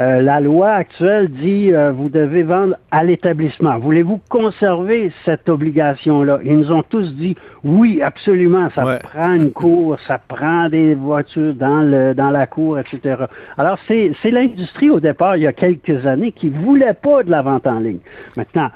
euh, 0.00 0.22
la 0.22 0.40
loi 0.40 0.70
actuelle 0.70 1.28
dit 1.28 1.70
euh, 1.70 1.92
vous 1.92 2.08
devez 2.08 2.42
vendre 2.42 2.76
à 2.90 3.04
l'établissement. 3.04 3.78
Voulez-vous 3.78 4.20
conserver 4.30 5.12
cette 5.26 5.50
obligation-là? 5.50 6.38
Ils 6.44 6.58
nous 6.58 6.72
ont 6.72 6.82
tous 6.82 7.12
dit 7.14 7.36
oui, 7.62 8.00
absolument, 8.02 8.70
ça 8.74 9.00
prend 9.02 9.34
une 9.34 9.52
cour, 9.52 9.98
ça 10.08 10.18
prend 10.18 10.70
des 10.70 10.94
voitures 10.94 11.54
dans 11.54 11.82
le 11.82 12.14
dans 12.14 12.30
la 12.30 12.46
cour, 12.46 12.78
etc. 12.78 13.26
Alors, 13.58 13.78
c'est, 13.86 14.14
l'industrie 14.24 14.88
au 14.88 14.98
départ, 14.98 15.36
il 15.36 15.42
y 15.42 15.46
a 15.46 15.52
quelques 15.52 16.06
années, 16.06 16.32
qui 16.32 16.48
voulait 16.48 16.94
pas 16.94 17.22
de 17.22 17.30
la 17.30 17.42
vente 17.42 17.66
en 17.66 17.78
ligne. 17.78 18.00
Maintenant, 18.36 18.70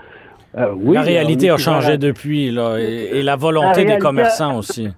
euh, 0.59 0.68
oui, 0.76 0.95
la 0.95 1.02
réalité 1.02 1.49
a 1.49 1.56
changé 1.56 1.97
depuis, 1.97 2.50
là, 2.50 2.76
et, 2.78 3.23
la 3.23 3.37
volonté 3.37 3.87
des 3.87 3.99
commerçants 3.99 4.59
aussi 4.59 4.90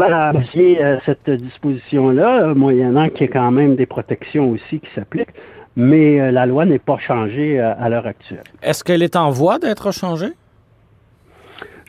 apprécier 0.00 0.82
euh, 0.82 0.98
cette 1.04 1.28
disposition-là, 1.28 2.42
euh, 2.42 2.54
moyennant 2.54 3.08
qu'il 3.08 3.22
y 3.22 3.24
ait 3.24 3.28
quand 3.28 3.50
même 3.50 3.76
des 3.76 3.86
protections 3.86 4.50
aussi 4.50 4.80
qui 4.80 4.88
s'appliquent, 4.94 5.34
mais 5.76 6.20
euh, 6.20 6.30
la 6.30 6.46
loi 6.46 6.64
n'est 6.64 6.78
pas 6.78 6.98
changée 6.98 7.58
à 7.60 7.88
l'heure 7.88 8.06
actuelle. 8.06 8.44
Est-ce 8.62 8.84
qu'elle 8.84 9.02
est 9.02 9.16
en 9.16 9.30
voie 9.30 9.58
d'être 9.58 9.92
changée? 9.92 10.32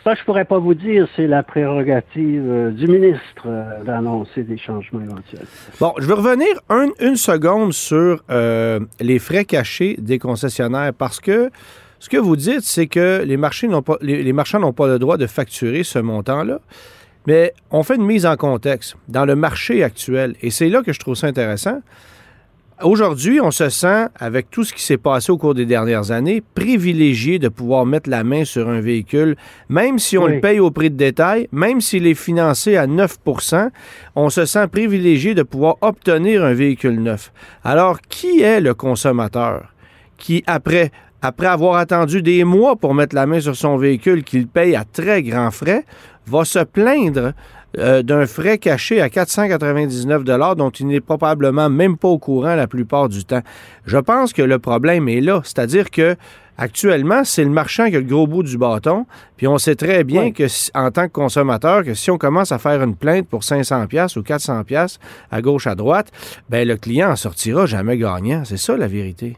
Ça, 0.03 0.15
je 0.15 0.23
pourrais 0.25 0.43
pas 0.43 0.59
vous 0.59 0.73
dire. 0.73 1.07
C'est 1.15 1.27
la 1.27 1.43
prérogative 1.43 2.43
euh, 2.45 2.71
du 2.71 2.87
ministre 2.87 3.45
euh, 3.45 3.83
d'annoncer 3.85 4.43
des 4.43 4.57
changements 4.57 4.99
éventuels. 4.99 5.45
Bon, 5.79 5.93
je 5.97 6.05
veux 6.05 6.15
revenir 6.15 6.49
une 6.99 7.15
seconde 7.15 7.71
sur 7.71 8.21
euh, 8.29 8.81
les 8.99 9.17
frais 9.17 9.45
cachés 9.45 9.95
des 9.97 10.19
concessionnaires 10.19 10.91
parce 10.93 11.21
que 11.21 11.49
ce 11.99 12.09
que 12.09 12.17
vous 12.17 12.35
dites, 12.35 12.63
c'est 12.63 12.87
que 12.87 13.23
les, 13.25 13.37
marchés 13.37 13.69
n'ont 13.69 13.81
pas, 13.81 13.95
les, 14.01 14.33
marchands 14.33 14.59
n'ont 14.59 14.73
pas 14.73 14.87
le 14.87 14.99
droit 14.99 15.15
de 15.15 15.25
facturer 15.25 15.83
ce 15.83 15.99
montant-là. 15.99 16.59
Mais 17.27 17.53
on 17.71 17.83
fait 17.83 17.95
une 17.95 18.05
mise 18.05 18.25
en 18.25 18.35
contexte 18.35 18.95
dans 19.07 19.25
le 19.25 19.35
marché 19.35 19.83
actuel. 19.83 20.35
Et 20.41 20.49
c'est 20.49 20.69
là 20.69 20.81
que 20.81 20.93
je 20.93 20.99
trouve 20.99 21.15
ça 21.15 21.27
intéressant. 21.27 21.81
Aujourd'hui, 22.81 23.39
on 23.39 23.51
se 23.51 23.69
sent, 23.69 24.07
avec 24.19 24.49
tout 24.49 24.63
ce 24.63 24.73
qui 24.73 24.81
s'est 24.81 24.97
passé 24.97 25.31
au 25.31 25.37
cours 25.37 25.53
des 25.53 25.65
dernières 25.65 26.11
années, 26.11 26.43
privilégié 26.55 27.39
de 27.39 27.47
pouvoir 27.47 27.85
mettre 27.85 28.09
la 28.09 28.23
main 28.23 28.43
sur 28.43 28.67
un 28.67 28.81
véhicule, 28.81 29.37
même 29.69 29.99
si 29.99 30.17
on 30.17 30.27
le 30.27 30.41
paye 30.41 30.59
au 30.59 30.71
prix 30.71 30.89
de 30.89 30.97
détail, 30.97 31.47
même 31.51 31.79
s'il 31.79 32.07
est 32.07 32.13
financé 32.15 32.75
à 32.75 32.87
9% 32.87 33.69
on 34.15 34.29
se 34.29 34.45
sent 34.45 34.67
privilégié 34.67 35.33
de 35.33 35.43
pouvoir 35.43 35.77
obtenir 35.81 36.43
un 36.43 36.53
véhicule 36.53 37.01
neuf. 37.01 37.31
Alors, 37.63 38.01
qui 38.01 38.41
est 38.41 38.59
le 38.59 38.73
consommateur 38.73 39.73
qui, 40.17 40.43
après, 40.47 40.91
après 41.21 41.47
avoir 41.47 41.75
attendu 41.75 42.21
des 42.21 42.43
mois 42.43 42.75
pour 42.75 42.93
mettre 42.93 43.15
la 43.15 43.25
main 43.25 43.39
sur 43.39 43.55
son 43.55 43.77
véhicule 43.77 44.23
qu'il 44.23 44.47
paye 44.47 44.75
à 44.75 44.83
très 44.83 45.21
grands 45.23 45.51
frais, 45.51 45.85
va 46.27 46.45
se 46.45 46.59
plaindre 46.59 47.33
euh, 47.79 48.03
d'un 48.03 48.27
frais 48.27 48.59
caché 48.59 49.01
à 49.01 49.09
499 49.09 50.23
dont 50.55 50.69
il 50.69 50.87
n'est 50.87 51.01
probablement 51.01 51.69
même 51.69 51.97
pas 51.97 52.07
au 52.07 52.19
courant 52.19 52.53
la 52.53 52.67
plupart 52.67 53.09
du 53.09 53.25
temps. 53.25 53.41
Je 53.85 53.97
pense 53.97 54.31
que 54.31 54.43
le 54.43 54.59
problème 54.59 55.09
est 55.09 55.21
là, 55.21 55.41
c'est-à-dire 55.43 55.89
que 55.89 56.15
actuellement, 56.57 57.23
c'est 57.23 57.43
le 57.43 57.49
marchand 57.49 57.89
qui 57.89 57.95
a 57.95 57.99
le 57.99 58.05
gros 58.05 58.27
bout 58.27 58.43
du 58.43 58.59
bâton, 58.59 59.07
puis 59.37 59.47
on 59.47 59.57
sait 59.57 59.75
très 59.75 60.03
bien 60.03 60.31
que 60.31 60.45
en 60.75 60.91
tant 60.91 61.07
que 61.07 61.13
consommateur 61.13 61.83
que 61.83 61.95
si 61.95 62.11
on 62.11 62.19
commence 62.19 62.51
à 62.51 62.59
faire 62.59 62.83
une 62.83 62.95
plainte 62.95 63.27
pour 63.27 63.43
500 63.43 63.87
pièces 63.87 64.15
ou 64.17 64.21
400 64.21 64.63
pièces 64.65 64.99
à 65.31 65.41
gauche 65.41 65.65
à 65.65 65.73
droite, 65.73 66.11
ben 66.49 66.67
le 66.67 66.77
client 66.77 67.09
en 67.09 67.15
sortira 67.15 67.65
jamais 67.65 67.97
gagnant, 67.97 68.43
c'est 68.45 68.57
ça 68.57 68.77
la 68.77 68.87
vérité. 68.87 69.35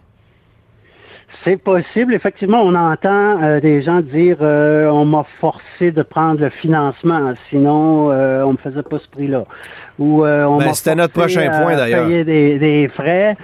C'est 1.43 1.57
possible. 1.57 2.13
Effectivement, 2.13 2.61
on 2.61 2.75
entend 2.75 3.41
euh, 3.41 3.59
des 3.59 3.81
gens 3.81 4.01
dire 4.01 4.37
euh, 4.41 4.87
on 4.87 5.05
m'a 5.05 5.25
forcé 5.39 5.91
de 5.91 6.01
prendre 6.03 6.39
le 6.39 6.49
financement, 6.49 7.33
sinon 7.49 8.11
euh, 8.11 8.43
on 8.43 8.53
me 8.53 8.57
faisait 8.57 8.83
pas 8.83 8.99
ce 8.99 9.07
prix-là. 9.09 9.45
Ou 9.97 10.25
on 10.25 10.57
ben, 10.57 10.73
c'était 10.73 10.95
notre 10.95 11.13
prochain 11.13 11.49
point 11.61 11.77
d'ailleurs. 11.77 12.05
Payer 12.05 12.25
des, 12.25 12.59
des 12.59 12.89
frais, 12.89 13.37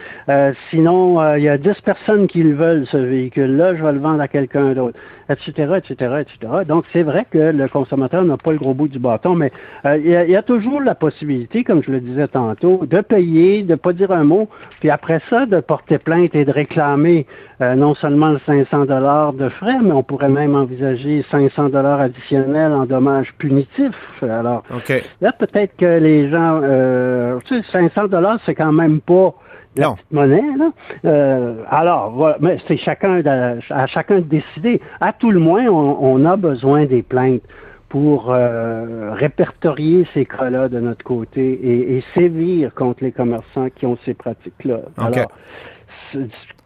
sinon 0.69 1.35
il 1.35 1.43
y 1.43 1.47
a 1.47 1.57
10 1.57 1.69
personnes 1.85 2.27
qui 2.27 2.43
le 2.43 2.53
veulent 2.53 2.85
ce 2.91 2.97
véhicule-là, 2.97 3.75
je 3.77 3.81
vais 3.81 3.93
le 3.93 3.99
vendre 3.99 4.19
à 4.19 4.27
quelqu'un 4.27 4.73
d'autre 4.73 4.99
etc., 5.31 5.73
etc., 5.77 6.21
etc. 6.21 6.53
Donc, 6.67 6.85
c'est 6.93 7.03
vrai 7.03 7.25
que 7.29 7.37
le 7.37 7.67
consommateur 7.67 8.23
n'a 8.23 8.37
pas 8.37 8.51
le 8.51 8.57
gros 8.57 8.73
bout 8.73 8.87
du 8.87 8.99
bâton, 8.99 9.35
mais 9.35 9.51
euh, 9.85 9.97
il 9.97 10.09
y, 10.09 10.35
a 10.35 10.41
toujours 10.41 10.81
la 10.81 10.95
possibilité, 10.95 11.63
comme 11.63 11.83
je 11.83 11.91
le 11.91 11.99
disais 11.99 12.27
tantôt, 12.27 12.85
de 12.85 13.01
payer, 13.01 13.63
de 13.63 13.75
pas 13.75 13.93
dire 13.93 14.11
un 14.11 14.23
mot, 14.23 14.49
puis 14.79 14.89
après 14.89 15.21
ça, 15.29 15.45
de 15.45 15.59
porter 15.59 15.97
plainte 15.97 16.35
et 16.35 16.45
de 16.45 16.51
réclamer 16.51 17.25
euh, 17.61 17.75
non 17.75 17.93
seulement 17.95 18.29
le 18.29 18.39
500 18.45 18.85
dollars 18.85 19.33
de 19.33 19.49
frais, 19.49 19.77
mais 19.81 19.91
on 19.91 20.03
pourrait 20.03 20.29
même 20.29 20.55
envisager 20.55 21.23
500 21.29 21.69
dollars 21.69 22.01
additionnels 22.01 22.73
en 22.73 22.85
dommages 22.85 23.33
punitifs. 23.37 23.93
Alors, 24.21 24.63
là, 25.21 25.31
peut-être 25.31 25.75
que 25.77 25.99
les 25.99 26.29
gens, 26.29 26.59
euh, 26.63 27.39
tu 27.45 27.55
sais, 27.55 27.63
500 27.71 28.07
dollars, 28.07 28.39
c'est 28.45 28.55
quand 28.55 28.71
même 28.71 28.99
pas 28.99 29.35
la 29.75 29.95
monnaie. 30.11 30.43
Là. 30.57 30.71
Euh, 31.05 31.63
alors, 31.69 32.11
voilà, 32.11 32.37
mais 32.39 32.57
c'est 32.67 32.77
chacun 32.77 33.21
à 33.69 33.87
chacun 33.87 34.15
de 34.15 34.25
décider. 34.25 34.81
À 34.99 35.13
tout 35.13 35.31
le 35.31 35.39
moins, 35.39 35.65
on, 35.67 36.25
a 36.25 36.35
besoin 36.35 36.85
des 36.85 37.01
plaintes 37.01 37.43
pour 37.89 38.31
euh, 38.31 39.13
répertorier 39.13 40.07
ces 40.13 40.25
cas-là 40.25 40.69
de 40.69 40.79
notre 40.79 41.03
côté 41.03 41.95
et, 41.95 42.03
sévir 42.13 42.73
contre 42.73 43.03
les 43.03 43.11
commerçants 43.11 43.69
qui 43.69 43.85
ont 43.85 43.97
ces 44.05 44.13
pratiques-là. 44.13 44.79
Alors, 44.97 45.31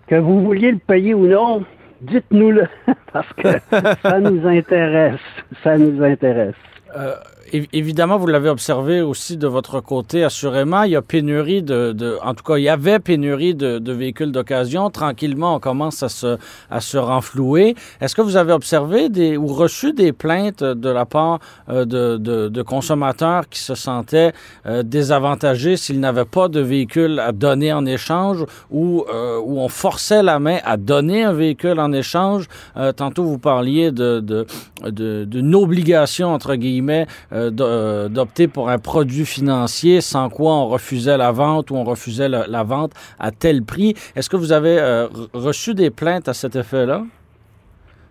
que 0.07 0.15
vous 0.15 0.43
vouliez 0.43 0.71
le 0.71 0.77
payer 0.77 1.13
ou 1.13 1.27
non, 1.27 1.63
dites-nous-le, 2.01 2.67
parce 3.13 3.31
que 3.33 3.47
ça 4.01 4.19
nous 4.19 4.47
intéresse. 4.47 5.19
Ça 5.63 5.77
nous 5.77 6.03
intéresse. 6.03 6.55
Euh, 6.95 7.15
évidemment, 7.51 8.17
vous 8.17 8.27
l'avez 8.27 8.49
observé 8.49 9.01
aussi 9.01 9.37
de 9.37 9.47
votre 9.47 9.79
côté, 9.79 10.23
assurément, 10.23 10.83
il 10.83 10.91
y 10.91 10.95
a 10.95 11.01
pénurie 11.01 11.61
de, 11.61 12.17
en 12.23 12.33
tout 12.33 12.43
cas, 12.43 12.57
il 12.57 12.63
y 12.63 12.69
avait 12.69 12.99
pénurie 12.99 13.55
de, 13.55 13.91
véhicules 13.91 14.31
d'occasion. 14.31 14.89
Tranquillement, 14.89 15.55
on 15.55 15.59
commence 15.59 16.03
à 16.03 16.09
se, 16.09 16.37
à 16.69 16.81
se 16.81 16.97
renflouer. 16.97 17.75
Est-ce 18.01 18.15
que 18.15 18.21
vous 18.21 18.37
avez 18.37 18.53
observé 18.53 19.09
des, 19.09 19.37
ou 19.37 19.47
reçu 19.47 19.93
des 19.93 20.11
plaintes 20.11 20.63
de 20.63 20.89
la 20.89 21.05
part 21.05 21.39
euh, 21.69 21.85
de, 21.85 22.17
de, 22.17 22.61
consommateurs 22.61 23.47
qui 23.47 23.59
se 23.59 23.75
sentaient 23.75 24.33
euh, 24.65 24.81
désavantagés 24.81 25.77
s'ils 25.77 25.99
n'avaient 25.99 26.25
pas 26.25 26.47
de 26.47 26.59
véhicule 26.59 27.19
à 27.19 27.31
donner 27.31 27.71
en 27.71 27.85
échange 27.85 28.43
ou 28.71 29.05
euh, 29.13 29.39
on 29.45 29.67
forçait 29.69 30.23
la 30.23 30.39
main 30.39 30.57
à 30.65 30.77
donner 30.77 31.23
un 31.23 31.33
véhicule 31.33 31.79
en 31.79 31.91
échange? 31.91 32.47
tantôt, 32.95 33.23
vous 33.23 33.37
parliez 33.37 33.91
de, 33.91 34.19
de, 34.19 34.45
de, 34.83 35.25
d'une 35.25 35.55
obligation, 35.55 36.33
entre 36.33 36.55
guillemets, 36.55 37.07
euh, 37.35 37.51
euh, 37.59 38.07
d'opter 38.07 38.47
pour 38.47 38.69
un 38.69 38.79
produit 38.79 39.25
financier 39.25 39.99
sans 39.99 40.29
quoi 40.29 40.53
on 40.53 40.67
refusait 40.69 41.17
la 41.17 41.33
vente 41.33 41.69
ou 41.69 41.75
on 41.75 41.83
refusait 41.83 42.29
la, 42.29 42.63
vente 42.63 42.93
à 43.19 43.31
tel 43.31 43.61
prix. 43.63 43.93
Est-ce 44.15 44.29
que 44.29 44.37
vous 44.37 44.53
avez 44.53 44.79
euh, 44.79 45.07
reçu 45.33 45.73
des 45.73 45.89
plaintes 45.89 46.29
à 46.29 46.33
cet 46.33 46.55
effet-là? 46.55 47.03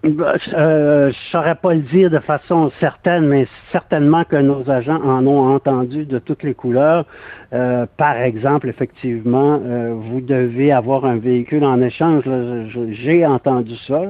Ben, 0.05 0.35
je 0.47 1.07
ne 1.07 1.13
saurais 1.33 1.55
pas 1.55 1.73
le 1.73 1.81
dire 1.81 2.11
de 2.11 2.19
façon 2.19 2.71
certaine, 2.79 3.27
mais 3.27 3.49
certainement 3.73 4.25
que 4.25 4.37
nos 4.37 4.69
agents 4.71 5.01
en 5.03 5.27
ont 5.27 5.55
entendu 5.55 6.05
de 6.05 6.19
toutes 6.19 6.43
les 6.43 6.53
couleurs. 6.55 7.07
par 7.51 8.17
exemple, 8.19 8.69
effectivement, 8.69 9.59
vous 9.59 10.21
devez 10.21 10.73
avoir 10.73 11.07
un 11.07 11.17
véhicule 11.17 11.65
en 11.65 11.81
échange. 11.81 12.25
J'ai 12.91 13.25
entendu 13.25 13.77
ça 13.87 14.03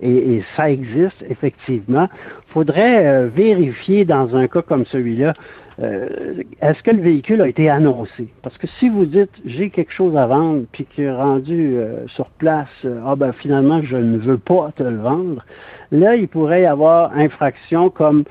et, 0.00 0.42
ça 0.56 0.70
existe 0.70 1.24
effectivement 1.30 2.08
faudrait 2.52 3.06
euh, 3.06 3.28
vérifier 3.28 4.04
dans 4.04 4.34
un 4.36 4.48
cas 4.48 4.62
comme 4.62 4.84
celui-là, 4.86 5.34
euh, 5.80 6.42
est-ce 6.60 6.82
que 6.82 6.90
le 6.90 7.00
véhicule 7.00 7.40
a 7.40 7.48
été 7.48 7.70
annoncé? 7.70 8.28
Parce 8.42 8.56
que 8.58 8.66
si 8.78 8.88
vous 8.88 9.06
dites 9.06 9.30
j'ai 9.44 9.70
quelque 9.70 9.92
chose 9.92 10.16
à 10.16 10.26
vendre, 10.26 10.64
puis 10.72 10.86
qui 10.86 11.02
est 11.02 11.12
rendu 11.12 11.76
euh, 11.76 12.06
sur 12.08 12.26
place, 12.30 12.68
ah 13.06 13.16
ben 13.16 13.32
finalement 13.32 13.80
je 13.82 13.96
ne 13.96 14.18
veux 14.18 14.38
pas 14.38 14.72
te 14.76 14.82
le 14.82 14.98
vendre, 14.98 15.44
là 15.90 16.16
il 16.16 16.28
pourrait 16.28 16.62
y 16.62 16.66
avoir 16.66 17.12
infraction 17.16 17.90
comme 17.90 18.24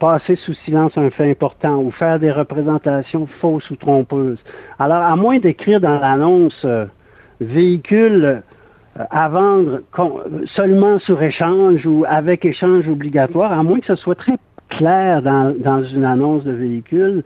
passer 0.00 0.36
sous 0.36 0.54
silence 0.64 0.96
un 0.96 1.10
fait 1.10 1.30
important 1.30 1.78
ou 1.78 1.90
faire 1.90 2.18
des 2.18 2.32
représentations 2.32 3.26
fausses 3.40 3.70
ou 3.70 3.76
trompeuses. 3.76 4.38
Alors 4.78 5.02
à 5.02 5.14
moins 5.16 5.38
d'écrire 5.38 5.80
dans 5.80 5.98
l'annonce 5.98 6.66
véhicule 7.40 8.42
euh, 8.98 9.04
à 9.10 9.28
vendre 9.28 9.80
seulement 10.54 10.98
sur 11.00 11.22
échange 11.22 11.84
ou 11.86 12.04
avec 12.08 12.44
échange 12.44 12.88
obligatoire, 12.88 13.52
à 13.52 13.62
moins 13.62 13.80
que 13.80 13.86
ce 13.86 13.96
soit 13.96 14.14
très 14.14 14.36
clair 14.68 15.22
dans, 15.22 15.54
dans 15.58 15.84
une 15.84 16.04
annonce 16.04 16.44
de 16.44 16.52
véhicule, 16.52 17.22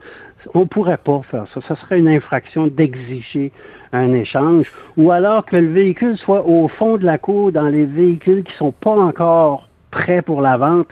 on 0.53 0.61
ne 0.61 0.65
pourrait 0.65 0.97
pas 0.97 1.21
faire 1.29 1.45
ça. 1.53 1.61
Ce 1.67 1.75
serait 1.75 1.99
une 1.99 2.07
infraction 2.07 2.67
d'exiger 2.67 3.51
un 3.93 4.13
échange, 4.13 4.71
ou 4.97 5.11
alors 5.11 5.45
que 5.45 5.57
le 5.57 5.67
véhicule 5.67 6.17
soit 6.17 6.45
au 6.45 6.67
fond 6.67 6.97
de 6.97 7.05
la 7.05 7.17
cour 7.17 7.51
dans 7.51 7.67
les 7.67 7.85
véhicules 7.85 8.43
qui 8.43 8.53
ne 8.53 8.57
sont 8.57 8.71
pas 8.71 8.95
encore 8.95 9.67
prêts 9.91 10.21
pour 10.21 10.41
la 10.41 10.57
vente. 10.57 10.87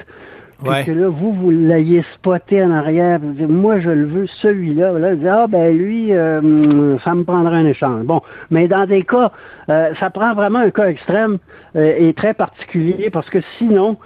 Parce 0.64 0.84
que 0.84 0.92
là, 0.92 1.08
vous, 1.08 1.32
vous 1.32 1.52
l'ayez 1.52 2.04
spoté 2.16 2.62
en 2.62 2.72
arrière, 2.72 3.20
vous 3.20 3.32
dites, 3.32 3.48
moi, 3.50 3.80
je 3.80 3.90
le 3.90 4.06
veux, 4.06 4.28
celui-là. 4.42 4.92
Là, 4.94 5.12
vous 5.12 5.16
dites, 5.16 5.28
ah, 5.28 5.48
ben 5.48 5.76
lui, 5.76 6.14
euh, 6.14 6.98
ça 7.00 7.16
me 7.16 7.24
prendra 7.24 7.56
un 7.56 7.66
échange. 7.66 8.04
Bon, 8.04 8.22
mais 8.50 8.68
dans 8.68 8.86
des 8.86 9.04
cas, 9.04 9.32
euh, 9.70 9.94
ça 10.00 10.10
prend 10.10 10.34
vraiment 10.34 10.60
un 10.60 10.72
cas 10.72 10.90
extrême 10.90 11.38
euh, 11.76 11.96
et 11.98 12.14
très 12.14 12.34
particulier 12.34 13.10
parce 13.10 13.30
que 13.30 13.40
sinon, 13.58 13.98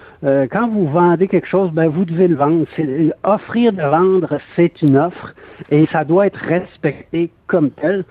quand 0.52 0.70
vous 0.70 0.88
vendez 0.88 1.28
quelque 1.28 1.50
chose, 1.50 1.72
ben 1.72 1.89
vous 1.89 2.06
devez 2.06 2.30
le 2.30 2.36
vendre. 2.36 2.66
offrir 3.26 3.74
de 3.74 3.82
vendre, 3.82 4.39
c'est 4.56 4.82
une 4.82 4.96
offre 4.96 5.34
et 5.70 5.86
ça 5.92 6.06
doit 6.06 6.28
être 6.28 6.39
respecté 6.39 7.30
comme 7.48 7.72
tel. 7.72 8.06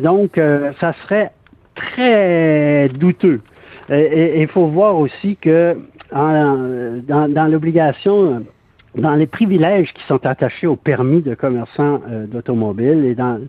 donc, 0.00 0.40
ça 0.80 0.94
serait 1.02 1.32
très 1.74 2.88
douteux. 2.90 3.40
Et 3.88 4.42
il 4.42 4.48
faut 4.48 4.68
voir 4.68 4.96
aussi 4.96 5.36
que 5.36 5.76
dans, 6.16 7.50
l'obligation, 7.50 8.44
dans 8.94 9.14
les 9.14 9.26
privilèges 9.26 9.92
qui 9.92 10.02
sont 10.08 10.24
attachés 10.26 10.66
au 10.66 10.76
permis 10.76 11.22
de 11.22 11.34
commerçant 11.34 12.00
euh, 12.10 12.26
d'automobile 12.26 13.04
et 13.04 13.14
dans 13.14 13.40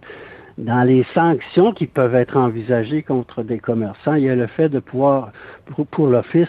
dans 0.58 0.84
les 0.84 1.06
sanctions 1.14 1.72
qui 1.72 1.86
peuvent 1.86 2.16
être 2.16 2.36
envisagées 2.36 3.04
contre 3.04 3.44
des 3.44 3.60
commerçants, 3.60 4.16
il 4.16 4.24
y 4.24 4.30
a 4.30 4.36
le 4.36 4.48
fait 4.48 4.70
de 4.70 4.80
pouvoir, 4.80 5.32
pour, 5.92 6.08
l'Office, 6.08 6.48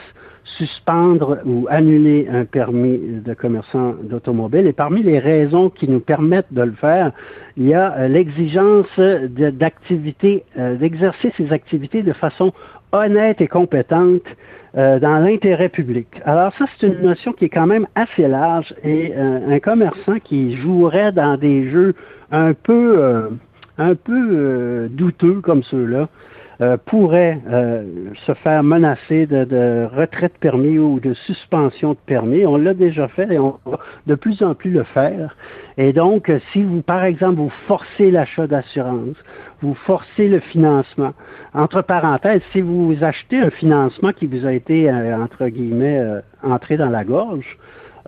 suspendre 0.56 1.38
ou 1.44 1.66
annuler 1.68 2.26
un 2.32 2.46
permis 2.46 2.98
de 2.98 3.34
commerçant 3.34 3.94
d'automobile. 4.02 4.66
Et 4.66 4.72
parmi 4.72 5.02
les 5.02 5.18
raisons 5.18 5.68
qui 5.68 5.88
nous 5.88 6.00
permettent 6.00 6.52
de 6.52 6.62
le 6.62 6.72
faire, 6.72 7.12
il 7.58 7.66
y 7.66 7.74
a 7.74 7.92
euh, 7.98 8.08
l'exigence 8.08 8.86
d'activité, 8.98 10.44
euh, 10.56 10.76
d'exercer 10.76 11.32
ces 11.36 11.52
activités 11.52 12.02
de 12.02 12.14
façon 12.14 12.52
honnête 12.92 13.40
et 13.40 13.48
compétente 13.48 14.22
euh, 14.76 14.98
dans 14.98 15.18
l'intérêt 15.18 15.68
public. 15.68 16.08
Alors 16.24 16.52
ça, 16.58 16.66
c'est 16.78 16.86
une 16.86 17.02
notion 17.02 17.32
qui 17.32 17.46
est 17.46 17.50
quand 17.50 17.66
même 17.66 17.86
assez 17.94 18.28
large 18.28 18.74
et 18.84 19.14
un 19.14 19.58
commerçant 19.60 20.18
qui 20.22 20.56
jouerait 20.56 21.12
dans 21.12 21.36
des 21.36 21.70
jeux 21.70 21.94
un 22.30 22.52
peu 22.54 23.28
un 23.78 23.94
peu 23.94 24.28
euh, 24.32 24.88
douteux 24.90 25.40
comme 25.40 25.62
ceux-là 25.62 26.08
euh, 26.60 26.76
pourraient 26.86 27.40
euh, 27.48 27.84
se 28.26 28.34
faire 28.34 28.64
menacer 28.64 29.26
de, 29.26 29.44
de, 29.44 29.88
retrait 29.94 30.26
de 30.26 30.38
permis 30.40 30.78
ou 30.78 30.98
de 30.98 31.14
suspension 31.14 31.92
de 31.92 31.98
permis. 32.04 32.44
On 32.44 32.56
l'a 32.56 32.74
déjà 32.74 33.06
fait 33.06 33.32
et 33.32 33.38
on 33.38 33.58
va 33.64 33.78
de 34.08 34.14
plus 34.16 34.42
en 34.42 34.54
plus 34.56 34.70
le 34.70 34.82
faire. 34.82 35.36
Et 35.76 35.92
donc, 35.92 36.32
si 36.52 36.64
vous, 36.64 36.82
par 36.82 37.04
exemple, 37.04 37.36
vous 37.36 37.52
forcez 37.68 38.10
l'achat 38.10 38.48
d'assurance, 38.48 39.16
vous 39.60 39.74
forcez 39.74 40.28
le 40.28 40.40
financement, 40.40 41.12
entre 41.54 41.82
parenthèses, 41.82 42.42
si 42.52 42.60
vous 42.60 42.96
achetez 43.00 43.38
un 43.38 43.50
financement 43.50 44.12
qui 44.12 44.26
vous 44.26 44.46
a 44.46 44.52
été, 44.52 44.92
entre 44.92 45.48
guillemets, 45.48 46.00
entré 46.42 46.76
dans 46.76 46.90
la 46.90 47.04
gorge, 47.04 47.58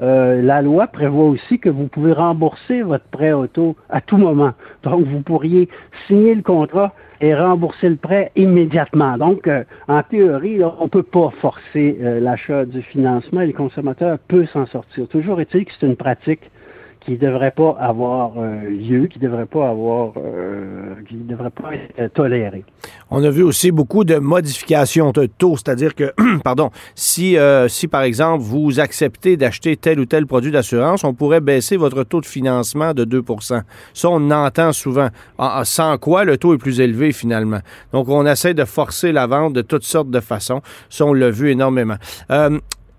euh, 0.03 0.41
la 0.41 0.63
loi 0.63 0.87
prévoit 0.87 1.27
aussi 1.27 1.59
que 1.59 1.69
vous 1.69 1.87
pouvez 1.87 2.13
rembourser 2.13 2.83
votre 2.83 3.05
prêt 3.05 3.33
auto 3.33 3.77
à 3.91 4.01
tout 4.01 4.17
moment. 4.17 4.53
Donc, 4.83 5.05
vous 5.07 5.21
pourriez 5.21 5.69
signer 6.07 6.35
le 6.35 6.43
contrat 6.43 6.95
et 7.21 7.35
rembourser 7.35 7.91
le 7.91 7.97
prêt 7.97 8.33
immédiatement. 8.35 9.19
Donc, 9.19 9.47
euh, 9.47 9.65
en 9.89 10.03
théorie, 10.03 10.65
on 10.65 10.85
ne 10.85 10.89
peut 10.89 11.03
pas 11.03 11.31
forcer 11.43 11.99
euh, 12.01 12.19
l'achat 12.19 12.65
du 12.65 12.81
financement 12.81 13.43
et 13.43 13.49
le 13.49 13.53
consommateur 13.53 14.19
peut 14.27 14.47
s'en 14.47 14.65
sortir. 14.67 15.07
Toujours 15.09 15.41
est-il 15.41 15.67
que 15.67 15.73
c'est 15.79 15.87
une 15.87 15.97
pratique 15.97 16.51
qui 17.05 17.17
devrait 17.17 17.51
pas 17.51 17.77
avoir 17.81 18.33
euh, 18.37 18.69
lieu, 18.69 19.07
qui 19.07 19.19
devrait 19.19 19.47
pas 19.47 19.71
avoir, 19.71 20.13
euh, 20.17 20.95
qui 21.09 21.17
devrait 21.17 21.51
pas 21.51 21.71
être 21.75 22.13
toléré. 22.13 22.65
On 23.11 23.25
a 23.25 23.31
vu 23.31 23.43
aussi 23.43 23.71
beaucoup 23.71 24.05
de 24.05 24.17
modifications 24.17 25.11
de 25.11 25.27
taux, 25.27 25.57
c'est-à-dire 25.57 25.95
que, 25.95 26.13
pardon, 26.45 26.71
si, 26.95 27.39
euh, 27.39 27.69
si 27.69 27.89
par 27.89 28.03
exemple 28.03 28.43
vous 28.43 28.81
acceptez 28.81 29.37
d'acheter 29.37 29.77
tel 29.77 29.99
ou 29.99 30.05
tel 30.05 30.27
produit 30.27 30.53
d'assurance, 30.53 31.03
on 31.05 31.15
pourrait 31.15 31.41
baisser 31.41 31.77
votre 31.77 32.05
taux 32.05 32.21
de 32.21 32.27
financement 32.27 32.93
de 32.93 33.05
2% 33.05 33.63
Ça, 33.95 34.09
on 34.11 34.31
entend 34.31 34.73
souvent. 34.73 35.09
Sans 35.65 35.97
quoi, 35.99 36.25
le 36.25 36.37
taux 36.37 36.55
est 36.55 36.59
plus 36.59 36.81
élevé 36.81 37.13
finalement. 37.13 37.61
Donc, 37.93 38.09
on 38.09 38.27
essaie 38.27 38.55
de 38.55 38.65
forcer 38.65 39.13
la 39.13 39.27
vente 39.27 39.55
de 39.55 39.63
toutes 39.63 39.85
sortes 39.85 40.11
de 40.11 40.21
façons. 40.21 40.61
Ça, 40.91 41.07
on 41.07 41.15
l'a 41.15 41.31
vu 41.31 41.51
énormément. 41.51 41.97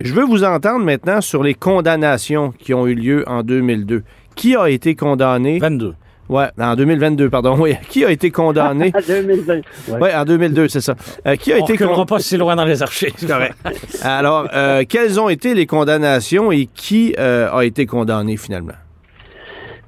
Je 0.03 0.13
veux 0.13 0.23
vous 0.25 0.43
entendre 0.43 0.83
maintenant 0.83 1.21
sur 1.21 1.43
les 1.43 1.53
condamnations 1.53 2.53
qui 2.57 2.73
ont 2.73 2.87
eu 2.87 2.95
lieu 2.95 3.23
en 3.27 3.43
2002. 3.43 4.03
Qui 4.35 4.55
a 4.55 4.69
été 4.69 4.95
condamné? 4.95 5.59
22. 5.59 5.93
Ouais, 6.29 6.47
en 6.59 6.75
2022, 6.75 7.29
pardon. 7.29 7.55
Oui, 7.59 7.75
qui 7.89 8.05
a 8.05 8.09
été 8.09 8.31
condamné? 8.31 8.91
en 8.95 8.99
2002. 9.05 9.61
Oui, 9.99 10.09
en 10.15 10.23
2002, 10.23 10.69
c'est 10.69 10.81
ça. 10.81 10.95
Euh, 11.27 11.35
qui 11.35 11.51
a 11.51 11.57
On 11.57 11.65
été 11.65 11.77
condamné? 11.77 12.05
pas 12.05 12.19
si 12.19 12.37
loin 12.37 12.55
dans 12.55 12.65
les 12.65 12.81
archives. 12.81 13.13
Correct. 13.27 13.55
Alors, 14.01 14.47
euh, 14.53 14.83
quelles 14.87 15.19
ont 15.19 15.29
été 15.29 15.53
les 15.53 15.65
condamnations 15.65 16.51
et 16.51 16.67
qui 16.73 17.13
euh, 17.19 17.51
a 17.51 17.65
été 17.65 17.85
condamné 17.85 18.37
finalement? 18.37 18.73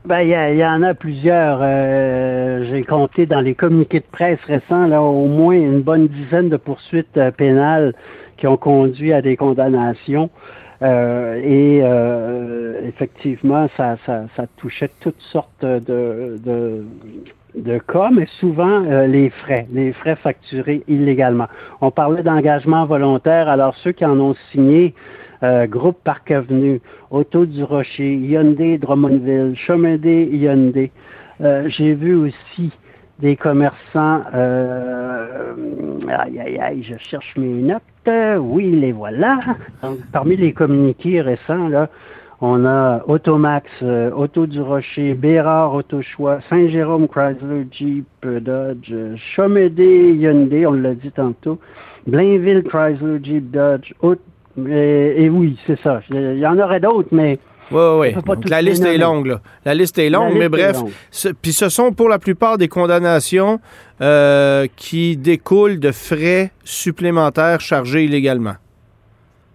Ben, 0.06 0.20
il 0.20 0.28
y, 0.28 0.60
y, 0.60 0.66
en 0.66 0.84
a 0.84 0.94
plusieurs. 0.94 1.60
J'ai 2.70 2.84
compté 2.84 3.26
dans 3.26 3.40
les 3.40 3.56
communiqués 3.56 4.02
de 4.02 4.06
presse 4.12 4.40
récents, 4.46 4.86
là, 4.86 5.02
au 5.02 5.28
moins 5.28 5.56
une 5.56 5.82
bonne 5.82 6.10
dizaine 6.10 6.50
de 6.50 6.58
poursuites 6.58 7.18
pénales 7.38 7.94
qui 8.38 8.48
ont 8.48 8.58
conduit 8.58 9.14
à 9.14 9.22
des 9.22 9.38
condamnations. 9.38 10.30
Euh, 10.82 11.40
et 11.42 11.80
euh, 11.82 12.82
effectivement, 12.88 13.70
ça, 13.78 13.98
ça, 14.06 14.24
ça, 14.36 14.48
touchait 14.58 14.90
toutes 15.00 15.22
sortes 15.32 15.64
de, 15.64 16.38
de, 16.44 16.84
de 17.56 17.78
cas, 17.78 18.10
mais 18.12 18.28
souvent 18.40 18.84
euh, 18.84 19.08
les 19.08 19.30
frais, 19.30 19.66
les 19.72 19.94
frais 19.94 20.18
facturés 20.18 20.84
illégalement. 20.90 21.48
On 21.80 21.90
parlait 21.90 22.24
d'engagement 22.24 22.86
volontaire, 22.86 23.48
alors 23.48 23.76
ceux 23.76 23.94
qui 23.94 24.06
en 24.06 24.20
ont 24.20 24.36
signé, 24.52 24.94
Groupe 25.68 25.98
Parc 26.06 26.32
Avenue, 26.32 26.80
Auto 27.12 27.46
du 27.46 27.66
Rocher, 27.66 28.14
Hyundai 28.14 28.78
Drummondville, 28.78 29.58
Chemin 29.58 29.98
des 29.98 30.24
Hyundai. 30.24 30.90
J'ai 31.42 31.96
vu 31.96 32.16
aussi 32.16 32.72
des 33.20 33.36
commerçants. 33.36 34.22
Euh, 34.34 35.54
aïe, 36.10 36.40
aïe, 36.40 36.60
aïe, 36.60 36.84
je 36.84 36.98
cherche 36.98 37.36
mes 37.38 37.62
notes. 37.62 37.82
Oui, 38.40 38.72
les 38.72 38.92
voilà. 38.92 39.40
parmi 40.12 40.36
les 40.36 40.54
communiqués 40.54 41.22
récents, 41.22 41.70
là, 41.70 41.90
on 42.42 42.66
a 42.66 43.02
Automax, 43.08 43.70
euh, 43.82 44.12
Auto 44.12 44.46
du 44.46 44.60
Rocher, 44.60 45.14
Bérard 45.14 45.74
Autochois, 45.74 46.40
Saint-Jérôme 46.50 47.08
Chrysler 47.08 47.66
Jeep 47.72 48.06
Dodge, 48.22 48.94
Chomédé 49.16 50.14
Hyundai, 50.14 50.66
on 50.66 50.74
l'a 50.74 50.94
dit 50.94 51.12
tantôt, 51.12 51.60
Blainville 52.06 52.64
Chrysler 52.64 53.24
Jeep 53.24 53.50
Dodge, 53.50 53.94
et 54.68 55.30
oui, 55.30 55.58
c'est 55.66 55.80
ça. 55.80 56.02
Il 56.10 56.38
y 56.38 56.46
en 56.46 56.60
aurait 56.60 56.82
d'autres, 56.82 57.10
mais 57.12 57.40
oui, 57.72 58.14
oui. 58.16 58.36
la 58.50 58.62
liste 58.62 58.86
est 58.86 58.98
longue, 58.98 59.28
là. 59.28 59.42
La 59.66 59.74
liste 59.74 59.98
est 59.98 60.10
longue, 60.10 60.34
mais 60.38 60.50
bref. 60.50 60.78
Puis 61.42 61.54
ce 61.54 61.70
sont 61.70 61.92
pour 61.92 62.10
la 62.10 62.20
plupart 62.20 62.58
des 62.58 62.68
condamnations 62.68 63.60
euh, 64.02 64.68
qui 64.76 65.18
découlent 65.18 65.80
de 65.80 65.92
frais 65.92 66.52
supplémentaires 66.64 67.62
chargés 67.62 68.04
illégalement. 68.04 68.56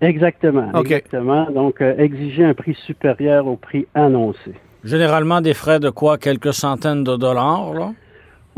Exactement. 0.00 0.72
Exactement. 0.80 1.50
Donc, 1.50 1.80
euh, 1.80 1.96
exiger 1.98 2.44
un 2.44 2.54
prix 2.54 2.76
supérieur 2.86 3.46
au 3.46 3.56
prix 3.56 3.86
annoncé. 3.94 4.54
Généralement, 4.84 5.40
des 5.40 5.54
frais 5.54 5.80
de 5.80 5.90
quoi? 5.90 6.18
Quelques 6.18 6.54
centaines 6.54 7.02
de 7.02 7.16
dollars, 7.16 7.74
là? 7.74 7.92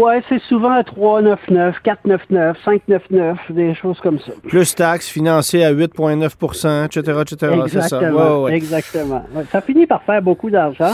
Oui, 0.00 0.14
c'est 0.30 0.40
souvent 0.48 0.80
3,99, 0.80 1.74
4,99, 1.84 2.54
5,99, 2.64 3.36
des 3.50 3.74
choses 3.74 4.00
comme 4.00 4.18
ça. 4.18 4.32
Plus 4.48 4.74
taxes 4.74 5.10
financées 5.10 5.62
à 5.62 5.74
8,9% 5.74 6.86
etc., 6.86 7.18
etc. 7.20 7.60
Exactement. 7.62 8.46
Ça. 8.46 8.54
Exactement. 8.54 9.22
Ça 9.52 9.60
finit 9.60 9.86
par 9.86 10.02
faire 10.04 10.22
beaucoup 10.22 10.48
d'argent. 10.48 10.92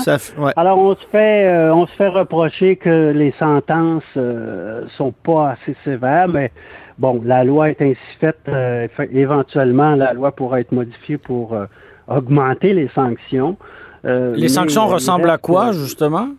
Alors, 0.56 0.78
on 0.78 0.96
se 0.96 1.06
fait 1.12 1.46
euh, 1.46 1.72
on 1.72 1.86
se 1.86 1.92
fait 1.92 2.08
reprocher 2.08 2.74
que 2.74 3.12
les 3.14 3.32
sentences 3.38 4.02
euh, 4.16 4.82
sont 4.96 5.12
pas 5.12 5.50
assez 5.50 5.76
sévères, 5.84 6.26
mais 6.26 6.50
bon, 6.98 7.22
la 7.24 7.44
loi 7.44 7.70
est 7.70 7.80
ainsi 7.80 8.00
faite. 8.20 8.40
Euh, 8.48 8.88
éventuellement, 9.12 9.94
la 9.94 10.14
loi 10.14 10.32
pourra 10.32 10.60
être 10.60 10.72
modifiée 10.72 11.18
pour 11.18 11.54
euh, 11.54 11.66
augmenter 12.08 12.72
les 12.72 12.88
sanctions. 12.92 13.56
les 14.02 14.48
sanctions 14.48 14.88
ressemblent 14.88 15.30
à 15.30 15.38
quoi, 15.38 15.70
justement? 15.70 16.30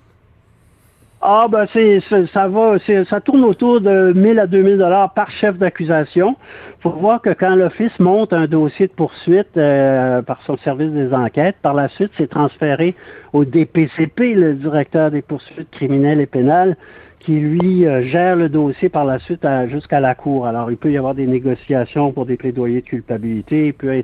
Ah 1.22 1.48
ben 1.50 1.66
c'est 1.74 2.00
ça 2.32 2.48
va, 2.48 2.78
ça 3.10 3.22
tourne 3.22 3.44
autour 3.44 3.82
de 3.82 4.14
1000 4.14 4.38
à 4.40 4.46
2000 4.46 4.78
dollars 4.78 5.14
par 5.14 5.32
chef 5.32 5.58
d'accusation. 5.58 6.36
Faut 6.82 6.92
voir 6.92 7.24
que 7.24 7.32
quand 7.32 7.56
l'office 7.56 7.98
monte 8.00 8.34
un 8.34 8.46
dossier 8.46 8.86
de 8.86 8.92
poursuite 8.92 9.58
euh, 9.58 10.22
par 10.22 10.40
son 10.46 10.58
service 10.58 10.92
des 10.92 11.12
enquêtes, 11.12 11.56
par 11.64 11.74
la 11.74 11.90
suite 11.90 12.12
c'est 12.18 12.30
transféré 12.30 12.94
au 13.34 13.46
DPCP, 13.46 14.36
le 14.36 14.54
directeur 14.54 15.10
des 15.10 15.24
poursuites 15.24 15.72
criminelles 15.72 16.22
et 16.22 16.28
pénales, 16.28 16.78
qui 17.20 17.32
lui 17.32 17.88
euh, 17.88 18.04
gère 18.04 18.36
le 18.36 18.48
dossier 18.48 18.90
par 18.90 19.04
la 19.04 19.18
suite 19.18 19.46
jusqu'à 19.70 20.00
la 20.00 20.14
cour. 20.14 20.46
Alors 20.46 20.70
il 20.70 20.78
peut 20.78 20.92
y 20.92 20.98
avoir 21.00 21.16
des 21.16 21.26
négociations 21.26 22.12
pour 22.12 22.28
des 22.28 22.38
plaidoyers 22.38 22.82
de 22.82 22.86
culpabilité, 22.86 23.68
il 23.68 23.74
peut, 23.74 24.04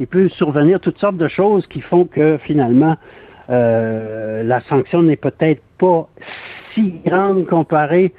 il 0.00 0.06
peut 0.06 0.30
survenir 0.30 0.80
toutes 0.80 0.98
sortes 0.98 1.18
de 1.18 1.28
choses 1.28 1.66
qui 1.66 1.82
font 1.82 2.06
que 2.06 2.38
finalement 2.38 2.96
euh, 3.50 4.42
la 4.42 4.60
sanction 4.62 5.02
n'est 5.02 5.16
peut-être 5.16 5.62
pas 5.78 6.08
si 6.74 7.00
grande 7.04 7.46
comparée 7.46 8.12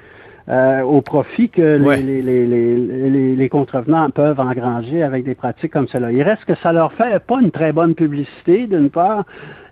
euh, 0.49 0.81
au 0.81 1.01
profit 1.01 1.49
que 1.49 1.61
les, 1.61 2.21
les, 2.21 3.35
les, 3.35 3.49
contrevenants 3.49 4.09
peuvent 4.11 4.39
engranger 4.39 5.03
avec 5.03 5.25
des 5.25 5.35
pratiques 5.35 5.73
comme 5.73 5.89
cela. 5.89 6.09
Il 6.13 6.21
reste 6.21 6.45
que 6.45 6.55
ça 6.63 6.71
leur 6.71 6.93
fait 6.93 7.19
pas 7.19 7.41
une 7.41 7.51
très 7.51 7.73
bonne 7.73 7.95
publicité, 7.95 8.65
d'une 8.65 8.89
part, 8.89 9.25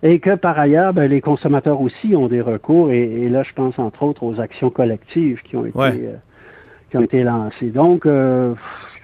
et 0.03 0.19
que 0.19 0.35
par 0.35 0.59
ailleurs, 0.59 0.93
ben, 0.93 1.09
les 1.09 1.21
consommateurs 1.21 1.79
aussi 1.79 2.13
ont 2.13 2.27
des 2.27 2.41
recours, 2.41 2.91
et, 2.91 3.29
là, 3.29 3.43
je 3.43 3.53
pense 3.53 3.79
entre 3.79 4.03
autres 4.03 4.23
aux 4.23 4.41
actions 4.41 4.69
collectives 4.69 5.41
qui 5.43 5.55
ont 5.55 5.65
été, 5.65 5.79
euh, 5.79 6.15
qui 6.91 6.97
ont 6.97 7.03
été 7.03 7.23
lancées. 7.23 7.69
Donc, 7.69 8.05
euh, 8.05 8.53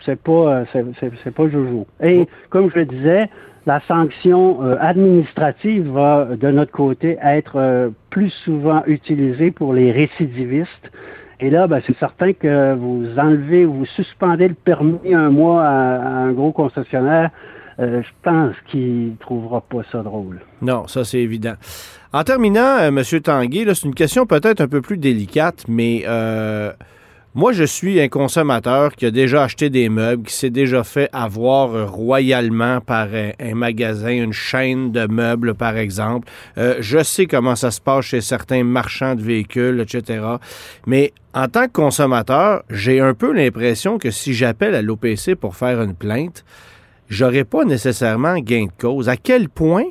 c'est 0.06 0.22
pas, 0.22 0.64
c'est 0.74 1.34
pas 1.34 1.50
joujou. 1.50 1.86
Et 2.02 2.28
comme 2.50 2.70
je 2.72 2.80
le 2.80 2.86
disais, 2.86 3.30
la 3.66 3.80
sanction 3.88 4.64
euh, 4.64 4.76
administrative 4.80 5.90
va, 5.92 6.30
de 6.40 6.50
notre 6.50 6.72
côté, 6.72 7.18
être 7.24 7.58
euh, 7.58 7.90
plus 8.10 8.32
souvent 8.44 8.84
utilisée 8.88 9.52
pour 9.52 9.74
les 9.74 9.92
récidivistes. 9.92 10.92
Et 11.40 11.50
là, 11.50 11.68
ben, 11.68 11.82
c'est 11.86 11.98
certain 11.98 12.34
que 12.34 12.76
vous 12.76 13.08
enlevez 13.18 13.66
ou 13.66 13.74
vous 13.74 13.86
suspendez 13.86 14.48
le 14.48 14.54
permis 14.54 15.14
un 15.14 15.30
mois 15.30 15.64
à, 15.64 15.98
un 15.98 16.32
gros 16.32 16.52
concessionnaire, 16.52 17.32
euh, 17.80 18.02
je 18.04 18.10
pense 18.22 18.56
qu'il 18.70 19.14
trouvera 19.20 19.62
pas 19.62 19.82
ça 19.92 20.04
drôle. 20.04 20.42
Non, 20.62 20.88
ça 20.88 21.04
c'est 21.04 21.20
évident. 21.20 21.54
En 22.14 22.24
terminant, 22.24 22.78
euh, 22.80 22.90
M. 22.90 23.22
Tanguay, 23.22 23.66
c'est 23.74 23.88
une 23.88 23.96
question 23.96 24.26
peut-être 24.26 24.62
un 24.62 24.68
peu 24.68 24.82
plus 24.82 24.98
délicate, 24.98 25.66
mais 25.68 26.04
euh, 26.08 26.74
moi 27.34 27.52
je 27.54 27.64
suis 27.64 28.00
un 28.02 28.08
consommateur 28.08 28.96
qui 28.96 29.06
a 29.06 29.12
déjà 29.12 29.44
acheté 29.44 29.70
des 29.70 29.90
meubles, 29.90 30.24
qui 30.28 30.34
s'est 30.34 30.50
déjà 30.50 30.84
fait 30.84 31.10
avoir 31.14 31.92
royalement 31.92 32.82
par 32.82 33.08
un, 33.14 33.56
magasin, 33.56 34.12
une 34.12 34.34
chaîne 34.34 34.92
de 34.92 35.08
meubles 35.08 35.56
par 35.56 35.78
exemple. 35.78 36.28
je 36.58 37.04
sais 37.04 37.26
comment 37.26 37.56
ça 37.56 37.72
se 37.72 37.82
passe 37.82 38.06
chez 38.06 38.22
certains 38.22 38.64
marchands 38.64 39.16
de 39.16 39.22
véhicules, 39.22 39.80
etc. 39.80 40.26
Mais 40.86 41.14
en 41.34 41.48
tant 41.48 41.68
que 41.68 41.72
consommateur, 41.72 42.64
j'ai 42.70 43.00
un 43.00 43.14
peu 43.14 43.32
l'impression 43.32 43.98
que 43.98 44.12
si 44.12 44.34
j'appelle 44.34 44.76
à 44.76 44.82
l'OPC 44.82 45.36
pour 45.36 45.56
faire 45.56 45.82
une 45.82 45.96
plainte, 45.96 46.44
j'aurais 47.10 47.46
pas 47.46 47.64
nécessairement 47.64 48.38
gain 48.40 48.66
de 48.66 48.82
cause. 48.82 49.08
À 49.08 49.18
quel 49.18 49.48
point 49.48 49.86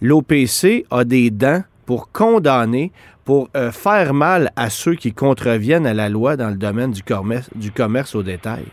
l'OPC 0.00 0.86
a 0.90 1.04
des 1.04 1.30
dents 1.30 1.62
pour 1.84 2.10
condamner, 2.12 2.92
pour 3.28 3.50
euh, 3.54 3.70
faire 3.70 4.14
mal 4.14 4.48
à 4.56 4.70
ceux 4.70 4.94
qui 4.94 5.12
contreviennent 5.12 5.86
à 5.86 5.92
la 5.92 6.08
loi 6.08 6.38
dans 6.38 6.48
le 6.48 6.56
domaine 6.56 6.92
du 6.92 7.02
commerce, 7.02 8.14
au 8.14 8.22
détail? 8.22 8.64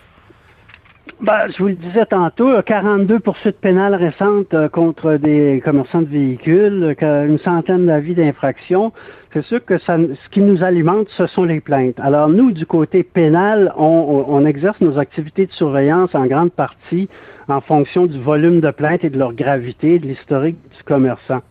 Ben, 1.20 1.50
je 1.50 1.58
vous 1.62 1.68
le 1.68 1.76
disais 1.76 2.06
tantôt, 2.06 2.62
42 2.65 3.20
poursuites 3.20 3.60
pénales 3.60 3.96
récentes 3.96 4.54
euh, 4.54 4.70
contre 4.70 5.15
des 5.15 5.62
commerçants 5.65 6.04
de 6.04 6.08
véhicules, 6.08 6.96
une 7.02 7.38
centaine 7.39 7.88
d'avis 7.88 8.15
d'infraction. 8.15 8.94
C'est 9.34 9.44
sûr 9.44 9.60
que 9.65 9.78
ce 9.78 10.30
qui 10.32 10.39
nous 10.39 10.63
alimente, 10.63 11.10
ce 11.18 11.28
sont 11.28 11.44
les 11.44 11.60
plaintes. 11.60 12.00
Alors 12.00 12.30
nous, 12.30 12.54
du 12.54 12.65
côté 12.65 13.04
pénal, 13.04 13.74
on, 13.76 14.46
exerce 14.46 14.80
nos 14.80 14.98
activités 14.98 15.48
de 15.48 15.52
surveillance 15.52 16.15
en 16.15 16.28
grande 16.28 16.54
partie 16.54 17.10
en 17.50 17.60
fonction 17.60 18.06
du 18.06 18.22
volume 18.22 18.62
de 18.62 18.72
plaintes 18.72 19.04
et 19.04 19.10
de 19.10 19.20
leur 19.20 19.34
gravité, 19.34 20.00
de 20.00 20.08
l'historique 20.08 20.60
du 20.78 20.84
commerçant. 20.86 21.41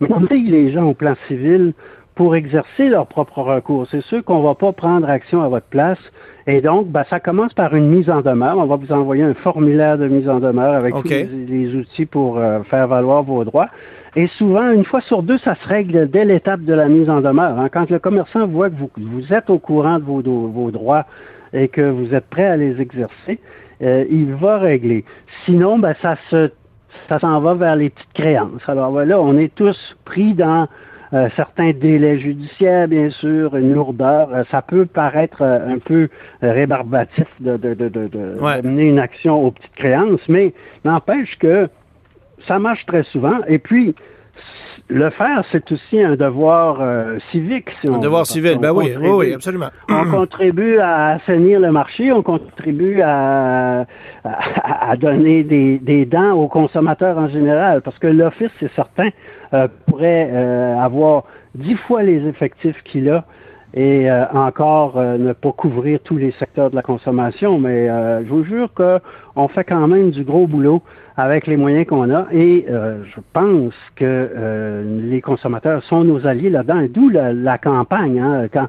Mais 0.00 0.08
on 0.10 0.22
dit 0.22 0.42
les 0.42 0.72
gens 0.72 0.86
au 0.88 0.94
plan 0.94 1.14
civil 1.28 1.72
pour 2.16 2.34
exercer 2.34 2.88
leur 2.88 3.06
propre 3.06 3.42
recours. 3.42 3.86
C'est 3.90 4.00
sûr 4.00 4.24
qu'on 4.24 4.40
ne 4.40 4.44
va 4.44 4.54
pas 4.54 4.72
prendre 4.72 5.08
action 5.08 5.42
à 5.42 5.48
votre 5.48 5.66
place. 5.66 5.98
Et 6.46 6.60
donc, 6.62 6.88
ben, 6.88 7.04
ça 7.10 7.20
commence 7.20 7.52
par 7.52 7.74
une 7.76 7.88
mise 7.88 8.08
en 8.08 8.22
demeure. 8.22 8.56
On 8.56 8.64
va 8.64 8.76
vous 8.76 8.90
envoyer 8.90 9.22
un 9.22 9.34
formulaire 9.34 9.98
de 9.98 10.08
mise 10.08 10.28
en 10.28 10.40
demeure 10.40 10.74
avec 10.74 10.94
tous 10.94 11.08
les, 11.08 11.74
outils 11.74 12.06
pour 12.06 12.38
euh, 12.38 12.62
faire 12.64 12.88
valoir 12.88 13.22
vos 13.22 13.44
droits. 13.44 13.68
Et 14.16 14.28
souvent, 14.38 14.70
une 14.70 14.86
fois 14.86 15.02
sur 15.02 15.22
deux, 15.22 15.36
ça 15.38 15.56
se 15.56 15.68
règle 15.68 16.08
dès 16.08 16.24
l'étape 16.24 16.62
de 16.62 16.72
la 16.72 16.88
mise 16.88 17.10
en 17.10 17.20
demeure. 17.20 17.58
Hein. 17.58 17.68
Quand 17.70 17.90
le 17.90 17.98
commerçant 17.98 18.46
voit 18.46 18.70
que 18.70 18.76
vous, 18.76 18.90
vous 18.96 19.32
êtes 19.32 19.50
au 19.50 19.58
courant 19.58 19.98
de 19.98 20.04
vos, 20.04 20.22
vos 20.22 20.70
droits 20.70 21.04
et 21.52 21.68
que 21.68 21.82
vous 21.82 22.14
êtes 22.14 22.26
prêt 22.30 22.46
à 22.46 22.56
les 22.56 22.80
exercer, 22.80 23.38
euh, 23.82 24.06
il 24.10 24.32
va 24.34 24.56
régler. 24.56 25.04
Sinon, 25.44 25.78
ben, 25.78 25.94
ça 26.00 26.16
se 26.30 26.50
ça 27.10 27.20
s'en 27.20 27.40
va 27.40 27.54
vers 27.54 27.76
les 27.76 27.90
petites 27.90 28.12
créances. 28.14 28.62
Alors 28.66 28.90
voilà, 28.90 29.20
on 29.20 29.36
est 29.36 29.54
tous 29.54 29.78
pris 30.04 30.32
dans 30.34 30.66
euh, 31.16 31.28
certains 31.34 31.72
délais 31.72 32.18
judiciaires, 32.18 32.88
bien 32.88 33.08
sûr, 33.10 33.56
une 33.56 33.72
lourdeur. 33.72 34.28
Euh, 34.34 34.44
ça 34.50 34.60
peut 34.60 34.84
paraître 34.84 35.42
un 35.42 35.78
peu 35.78 36.08
rébarbatif 36.42 37.26
de, 37.40 37.56
de, 37.56 37.74
de, 37.74 37.88
de, 37.88 38.36
mener 38.62 38.84
une 38.88 38.98
action 38.98 39.42
aux 39.42 39.50
petites 39.50 39.74
créances, 39.76 40.20
mais 40.28 40.52
n'empêche 40.84 41.38
que 41.38 41.68
ça 42.46 42.58
marche 42.58 42.84
très 42.84 43.04
souvent. 43.04 43.38
Et 43.48 43.58
puis, 43.58 43.94
le 44.88 45.10
faire, 45.10 45.42
c'est 45.50 45.72
aussi 45.72 46.00
un 46.00 46.16
devoir 46.16 46.78
euh, 46.80 47.18
civique. 47.32 47.70
Si 47.80 47.88
un 47.88 47.98
devoir 47.98 48.26
civil, 48.26 48.58
ben 48.58 48.72
oui, 48.72 48.94
oui, 49.00 49.32
absolument. 49.32 49.70
On 49.88 50.04
contribue 50.10 50.78
à 50.78 51.14
assainir 51.14 51.60
le 51.60 51.72
marché, 51.72 52.12
on 52.12 52.22
contribue 52.22 53.00
à, 53.02 53.86
à, 54.24 54.96
donner 54.96 55.42
des, 55.42 55.78
des, 55.78 56.04
dents 56.04 56.32
aux 56.32 56.48
consommateurs 56.48 57.18
en 57.18 57.28
général, 57.28 57.82
parce 57.82 57.98
que 57.98 58.06
l'Office, 58.06 58.50
c'est 58.60 58.72
certain, 58.74 59.08
euh, 59.54 59.68
pourrait 59.86 60.28
euh, 60.30 60.78
avoir 60.78 61.24
dix 61.54 61.76
fois 61.76 62.02
les 62.02 62.26
effectifs 62.26 62.82
qu'il 62.84 63.08
a 63.10 63.24
et 63.74 64.10
encore 64.32 64.96
ne 64.96 65.34
pas 65.34 65.52
couvrir 65.52 66.00
tous 66.02 66.16
les 66.16 66.32
secteurs 66.38 66.70
de 66.70 66.76
la 66.76 66.80
consommation, 66.80 67.58
mais 67.58 67.88
je 68.24 68.28
vous 68.28 68.42
jure 68.42 68.70
qu'on 68.72 69.48
fait 69.48 69.64
quand 69.64 69.86
même 69.86 70.12
du 70.12 70.24
gros 70.24 70.46
boulot 70.46 70.82
avec 71.16 71.46
les 71.46 71.56
moyens 71.56 71.86
qu'on 71.86 72.14
a. 72.14 72.26
Et 72.32 72.66
euh, 72.68 73.02
je 73.04 73.20
pense 73.32 73.74
que 73.96 74.04
euh, 74.04 75.00
les 75.02 75.20
consommateurs 75.20 75.82
sont 75.84 76.04
nos 76.04 76.26
alliés 76.26 76.50
là-dedans, 76.50 76.86
d'où 76.90 77.08
la, 77.08 77.58
campagne. 77.58 78.20
Hein, 78.20 78.48
quand 78.52 78.68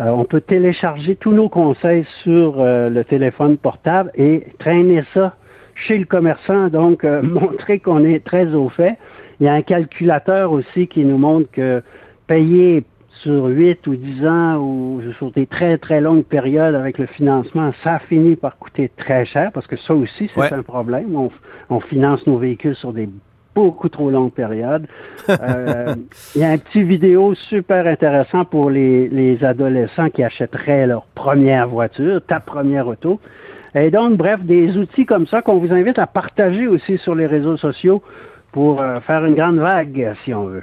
euh, 0.00 0.08
on 0.08 0.24
peut 0.24 0.40
télécharger 0.40 1.16
tous 1.16 1.32
nos 1.32 1.48
conseils 1.48 2.04
sur 2.22 2.56
le 2.58 3.02
téléphone 3.04 3.56
portable 3.56 4.10
et 4.14 4.46
traîner 4.58 5.04
ça 5.14 5.36
chez 5.74 5.98
le 5.98 6.06
commerçant, 6.06 6.68
donc 6.68 7.04
montrer 7.22 7.78
qu'on 7.78 8.04
est 8.04 8.24
très 8.24 8.46
au 8.54 8.68
fait. 8.68 8.96
Il 9.40 9.46
y 9.46 9.48
a 9.48 9.52
un 9.52 9.62
calculateur 9.62 10.52
aussi 10.52 10.88
qui 10.88 11.04
nous 11.04 11.18
montre 11.18 11.50
que 11.50 11.82
payer 12.26 12.84
sur 13.22 13.46
8 13.46 13.86
ou 13.86 13.96
10 13.96 14.26
ans 14.26 14.56
ou 14.58 15.00
sur 15.18 15.30
des 15.30 15.46
très, 15.46 15.78
très 15.78 16.00
longues 16.00 16.24
périodes 16.24 16.74
avec 16.74 16.98
le 16.98 17.06
financement, 17.06 17.72
ça 17.82 17.98
finit 18.08 18.36
par 18.36 18.58
coûter 18.58 18.90
très 18.96 19.24
cher 19.24 19.50
parce 19.52 19.66
que 19.66 19.76
ça 19.76 19.94
aussi, 19.94 20.30
c'est 20.34 20.52
un 20.52 20.62
problème. 20.62 21.16
On, 21.68 21.80
finance 21.80 22.26
nos 22.26 22.38
véhicules 22.38 22.76
sur 22.76 22.92
des 22.92 23.08
beaucoup 23.54 23.88
trop 23.88 24.10
longues 24.10 24.32
périodes. 24.32 24.86
Euh, 25.30 25.94
il 26.34 26.42
y 26.42 26.44
a 26.44 26.50
un 26.50 26.58
petit 26.58 26.82
vidéo 26.82 27.34
super 27.34 27.86
intéressant 27.86 28.44
pour 28.44 28.70
les, 28.70 29.08
les 29.08 29.42
adolescents 29.44 30.10
qui 30.10 30.22
achèteraient 30.22 30.86
leur 30.86 31.06
première 31.14 31.68
voiture, 31.68 32.20
ta 32.26 32.40
première 32.40 32.86
auto. 32.86 33.18
Et 33.74 33.90
donc, 33.90 34.16
bref, 34.16 34.40
des 34.42 34.76
outils 34.76 35.06
comme 35.06 35.26
ça 35.26 35.42
qu'on 35.42 35.58
vous 35.58 35.72
invite 35.72 35.98
à 35.98 36.06
partager 36.06 36.66
aussi 36.66 36.98
sur 36.98 37.14
les 37.14 37.26
réseaux 37.26 37.56
sociaux 37.56 38.02
pour 38.56 38.80
euh, 38.80 39.00
faire 39.00 39.22
une 39.26 39.34
grande 39.34 39.58
vague, 39.58 40.14
si 40.24 40.32
on 40.32 40.46
veut. 40.46 40.62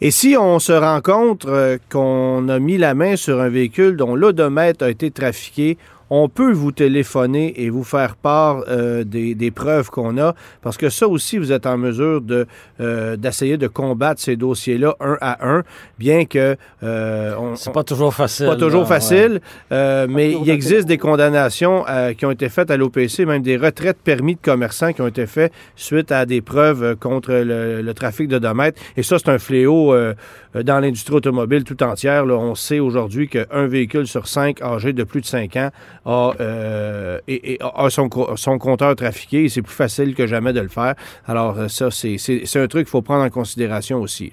Et 0.00 0.10
si 0.10 0.34
on 0.40 0.58
se 0.58 0.72
rend 0.72 1.02
compte 1.02 1.44
euh, 1.44 1.76
qu'on 1.92 2.48
a 2.48 2.58
mis 2.58 2.78
la 2.78 2.94
main 2.94 3.16
sur 3.16 3.38
un 3.38 3.50
véhicule 3.50 3.98
dont 3.98 4.14
l'odomètre 4.14 4.82
a 4.82 4.88
été 4.88 5.10
trafiqué, 5.10 5.76
on 6.10 6.28
peut 6.28 6.52
vous 6.52 6.72
téléphoner 6.72 7.62
et 7.62 7.70
vous 7.70 7.84
faire 7.84 8.16
part 8.16 8.64
euh, 8.68 9.04
des, 9.04 9.50
preuves 9.50 9.90
qu'on 9.90 10.18
a, 10.18 10.34
parce 10.62 10.76
que 10.76 10.88
ça 10.88 11.08
aussi, 11.08 11.38
vous 11.38 11.52
êtes 11.52 11.66
en 11.66 11.76
mesure 11.76 12.20
de 12.20 12.46
euh, 12.80 13.16
d'essayer 13.16 13.56
de 13.56 13.68
combattre 13.68 14.20
ces 14.20 14.36
dossiers-là 14.36 14.94
un 15.00 15.16
à 15.20 15.46
un, 15.48 15.62
bien 15.98 16.24
que 16.24 16.56
euh, 16.82 17.54
c'est 17.56 17.72
pas 17.72 17.84
toujours 17.84 18.14
facile. 18.14 18.46
Pas 18.46 18.56
toujours 18.56 18.86
facile, 18.86 19.40
mais 19.70 20.32
il 20.32 20.50
existe 20.50 20.86
des 20.86 20.98
condamnations 20.98 21.84
qui 22.16 22.26
ont 22.26 22.30
été 22.30 22.48
faites 22.48 22.70
à 22.70 22.76
l'OPC, 22.76 23.26
même 23.26 23.42
des 23.42 23.56
retraites 23.56 23.98
permis 24.02 24.34
de 24.34 24.40
commerçants 24.40 24.92
qui 24.92 25.02
ont 25.02 25.06
été 25.06 25.26
faites 25.26 25.52
suite 25.76 26.12
à 26.12 26.26
des 26.26 26.40
preuves 26.40 26.96
contre 26.96 27.32
le, 27.32 27.92
trafic 27.94 28.28
de 28.28 28.38
domètres. 28.38 28.80
Et 28.96 29.02
ça, 29.02 29.18
c'est 29.18 29.28
un 29.28 29.38
fléau 29.38 29.94
dans 30.54 30.80
l'industrie 30.80 31.14
automobile 31.14 31.64
tout 31.64 31.80
entière. 31.82 32.24
On 32.24 32.54
sait 32.54 32.80
aujourd'hui 32.80 33.28
qu'un 33.28 33.66
véhicule 33.66 34.06
sur 34.06 34.26
cinq 34.26 34.60
âgé 34.62 34.92
de 34.92 35.04
plus 35.04 35.20
de 35.20 35.26
cinq 35.26 35.56
ans 35.56 35.70
a, 36.04 36.32
euh, 36.40 37.18
et, 37.28 37.58
son, 37.88 38.08
son, 38.36 38.58
compteur 38.58 38.94
trafiqué 38.94 39.44
et 39.44 39.48
c'est 39.48 39.62
plus 39.62 39.74
facile 39.74 40.14
que 40.14 40.26
jamais 40.26 40.52
de 40.52 40.60
le 40.60 40.68
faire. 40.68 40.94
Alors 41.26 41.58
euh, 41.58 41.68
ça, 41.68 41.88
c'est 41.90 42.16
un 42.56 42.66
truc 42.66 42.84
qu'il 42.84 42.90
faut 42.90 43.02
prendre 43.02 43.24
en 43.24 43.30
considération 43.30 44.00
aussi. 44.00 44.32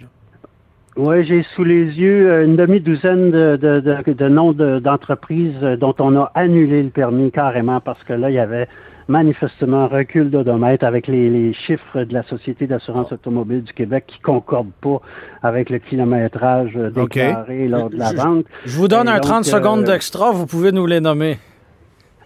Oui, 0.97 1.25
j'ai 1.25 1.45
sous 1.55 1.63
les 1.63 1.86
yeux 1.86 2.29
euh, 2.29 2.45
une 2.45 2.57
demi-douzaine 2.57 3.31
de, 3.31 3.55
de, 3.55 3.79
de, 3.79 4.13
de 4.13 4.27
noms 4.27 4.51
d'entreprises 4.51 5.62
dont 5.79 5.95
on 5.99 6.17
a 6.17 6.31
annulé 6.36 6.84
le 6.84 6.89
permis 6.89 7.31
carrément 7.31 7.79
parce 7.79 8.03
que 8.03 8.13
là, 8.13 8.29
il 8.29 8.36
y 8.36 8.39
avait 8.39 8.67
manifestement 9.07 9.88
recul 9.88 10.29
d'odomètre 10.29 10.86
avec 10.86 11.07
les, 11.07 11.53
chiffres 11.53 12.03
de 12.03 12.13
la 12.13 12.23
Société 12.23 12.67
d'assurance 12.67 13.12
automobile 13.12 13.63
du 13.63 13.73
Québec 13.73 14.05
qui 14.07 14.19
concordent 14.19 14.71
pas 14.81 15.01
avec 15.43 15.69
le 15.69 15.79
kilométrage 15.79 16.73
déclaré 16.73 17.67
lors 17.67 17.89
de 17.89 17.97
la 17.97 18.13
vente. 18.13 18.45
Je 18.65 18.77
vous 18.77 18.88
donne 18.88 19.07
un 19.07 19.19
30 19.19 19.45
secondes 19.45 19.84
d'extra, 19.84 20.31
vous 20.31 20.45
pouvez 20.45 20.71
nous 20.71 20.86
les 20.86 20.99
nommer. 21.01 21.39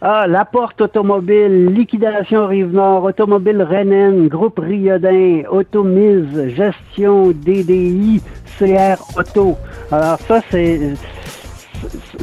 Ah, 0.07 0.27
La 0.27 0.45
Porte 0.45 0.81
Automobile, 0.81 1.73
Liquidation 1.73 2.45
Rive-Nord, 2.45 3.05
Automobile 3.05 3.63
Rennen, 3.63 4.27
Groupe 4.27 4.59
Riodin, 4.59 5.41
Automise, 5.49 6.49
Gestion 6.49 7.31
DDI, 7.31 8.21
CR 8.59 9.01
Auto. 9.17 9.57
Alors 9.91 10.19
ça, 10.27 10.41
c'est 10.51 10.93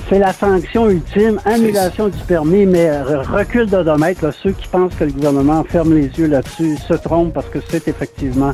c'est 0.08 0.20
la 0.20 0.32
sanction 0.32 0.90
ultime, 0.90 1.40
annulation 1.44 2.06
du 2.06 2.18
permis, 2.18 2.66
mais 2.66 3.02
recul 3.02 3.66
d'odomètre. 3.66 4.32
Ceux 4.32 4.52
qui 4.52 4.68
pensent 4.68 4.94
que 4.94 5.02
le 5.02 5.10
gouvernement 5.10 5.64
ferme 5.64 5.92
les 5.92 6.06
yeux 6.06 6.28
là-dessus 6.28 6.76
se 6.76 6.94
trompent 6.94 7.32
parce 7.32 7.48
que 7.48 7.58
c'est 7.68 7.88
effectivement 7.88 8.52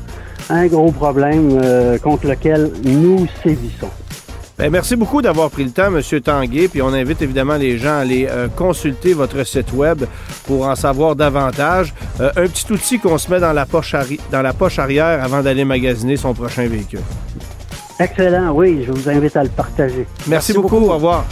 un 0.49 0.69
gros 0.69 0.91
problème 0.91 1.51
euh, 1.63 1.99
contre 1.99 2.29
lequel 2.29 2.71
nous 2.83 3.27
sévissons. 3.43 3.91
Ben, 4.59 4.73
merci 4.73 4.97
beaucoup 4.97 5.23
d'avoir 5.23 5.51
pris 5.51 5.63
le 5.63 5.71
temps, 5.71 5.87
M. 5.87 6.03
Tanguay. 6.21 6.67
Puis 6.67 6.83
on 6.83 6.89
invite 6.93 7.23
évidemment 7.23 7.57
les 7.57 7.79
gens 7.79 7.95
à 7.95 7.99
aller 7.99 8.27
euh, 8.29 8.49
consulter 8.49 9.15
votre 9.15 9.45
site 9.47 9.73
web 9.73 10.05
pour 10.47 10.67
en 10.67 10.75
savoir 10.75 11.15
davantage. 11.15 11.95
Euh, 12.21 12.31
un 12.37 12.49
petit 12.49 12.73
outil 12.73 12.99
qu'on 12.99 13.19
se 13.19 13.31
met 13.31 13.39
dans 13.39 13.53
la 13.53 13.67
poche, 13.67 13.95
dans 14.33 14.43
la 14.43 14.53
poche 14.53 14.81
arrière 14.81 15.23
avant 15.23 15.43
d'aller 15.43 15.65
magasiner 15.65 16.17
son 16.17 16.35
prochain 16.35 16.67
véhicule. 16.67 17.03
Excellent, 18.01 18.51
oui, 18.53 18.85
je 18.85 18.91
vous 18.91 19.09
invite 19.09 19.37
à 19.37 19.45
le 19.45 19.49
partager. 19.49 20.07
Merci, 20.27 20.53
beaucoup. 20.53 20.77
au 20.77 20.95
revoir. 20.95 21.25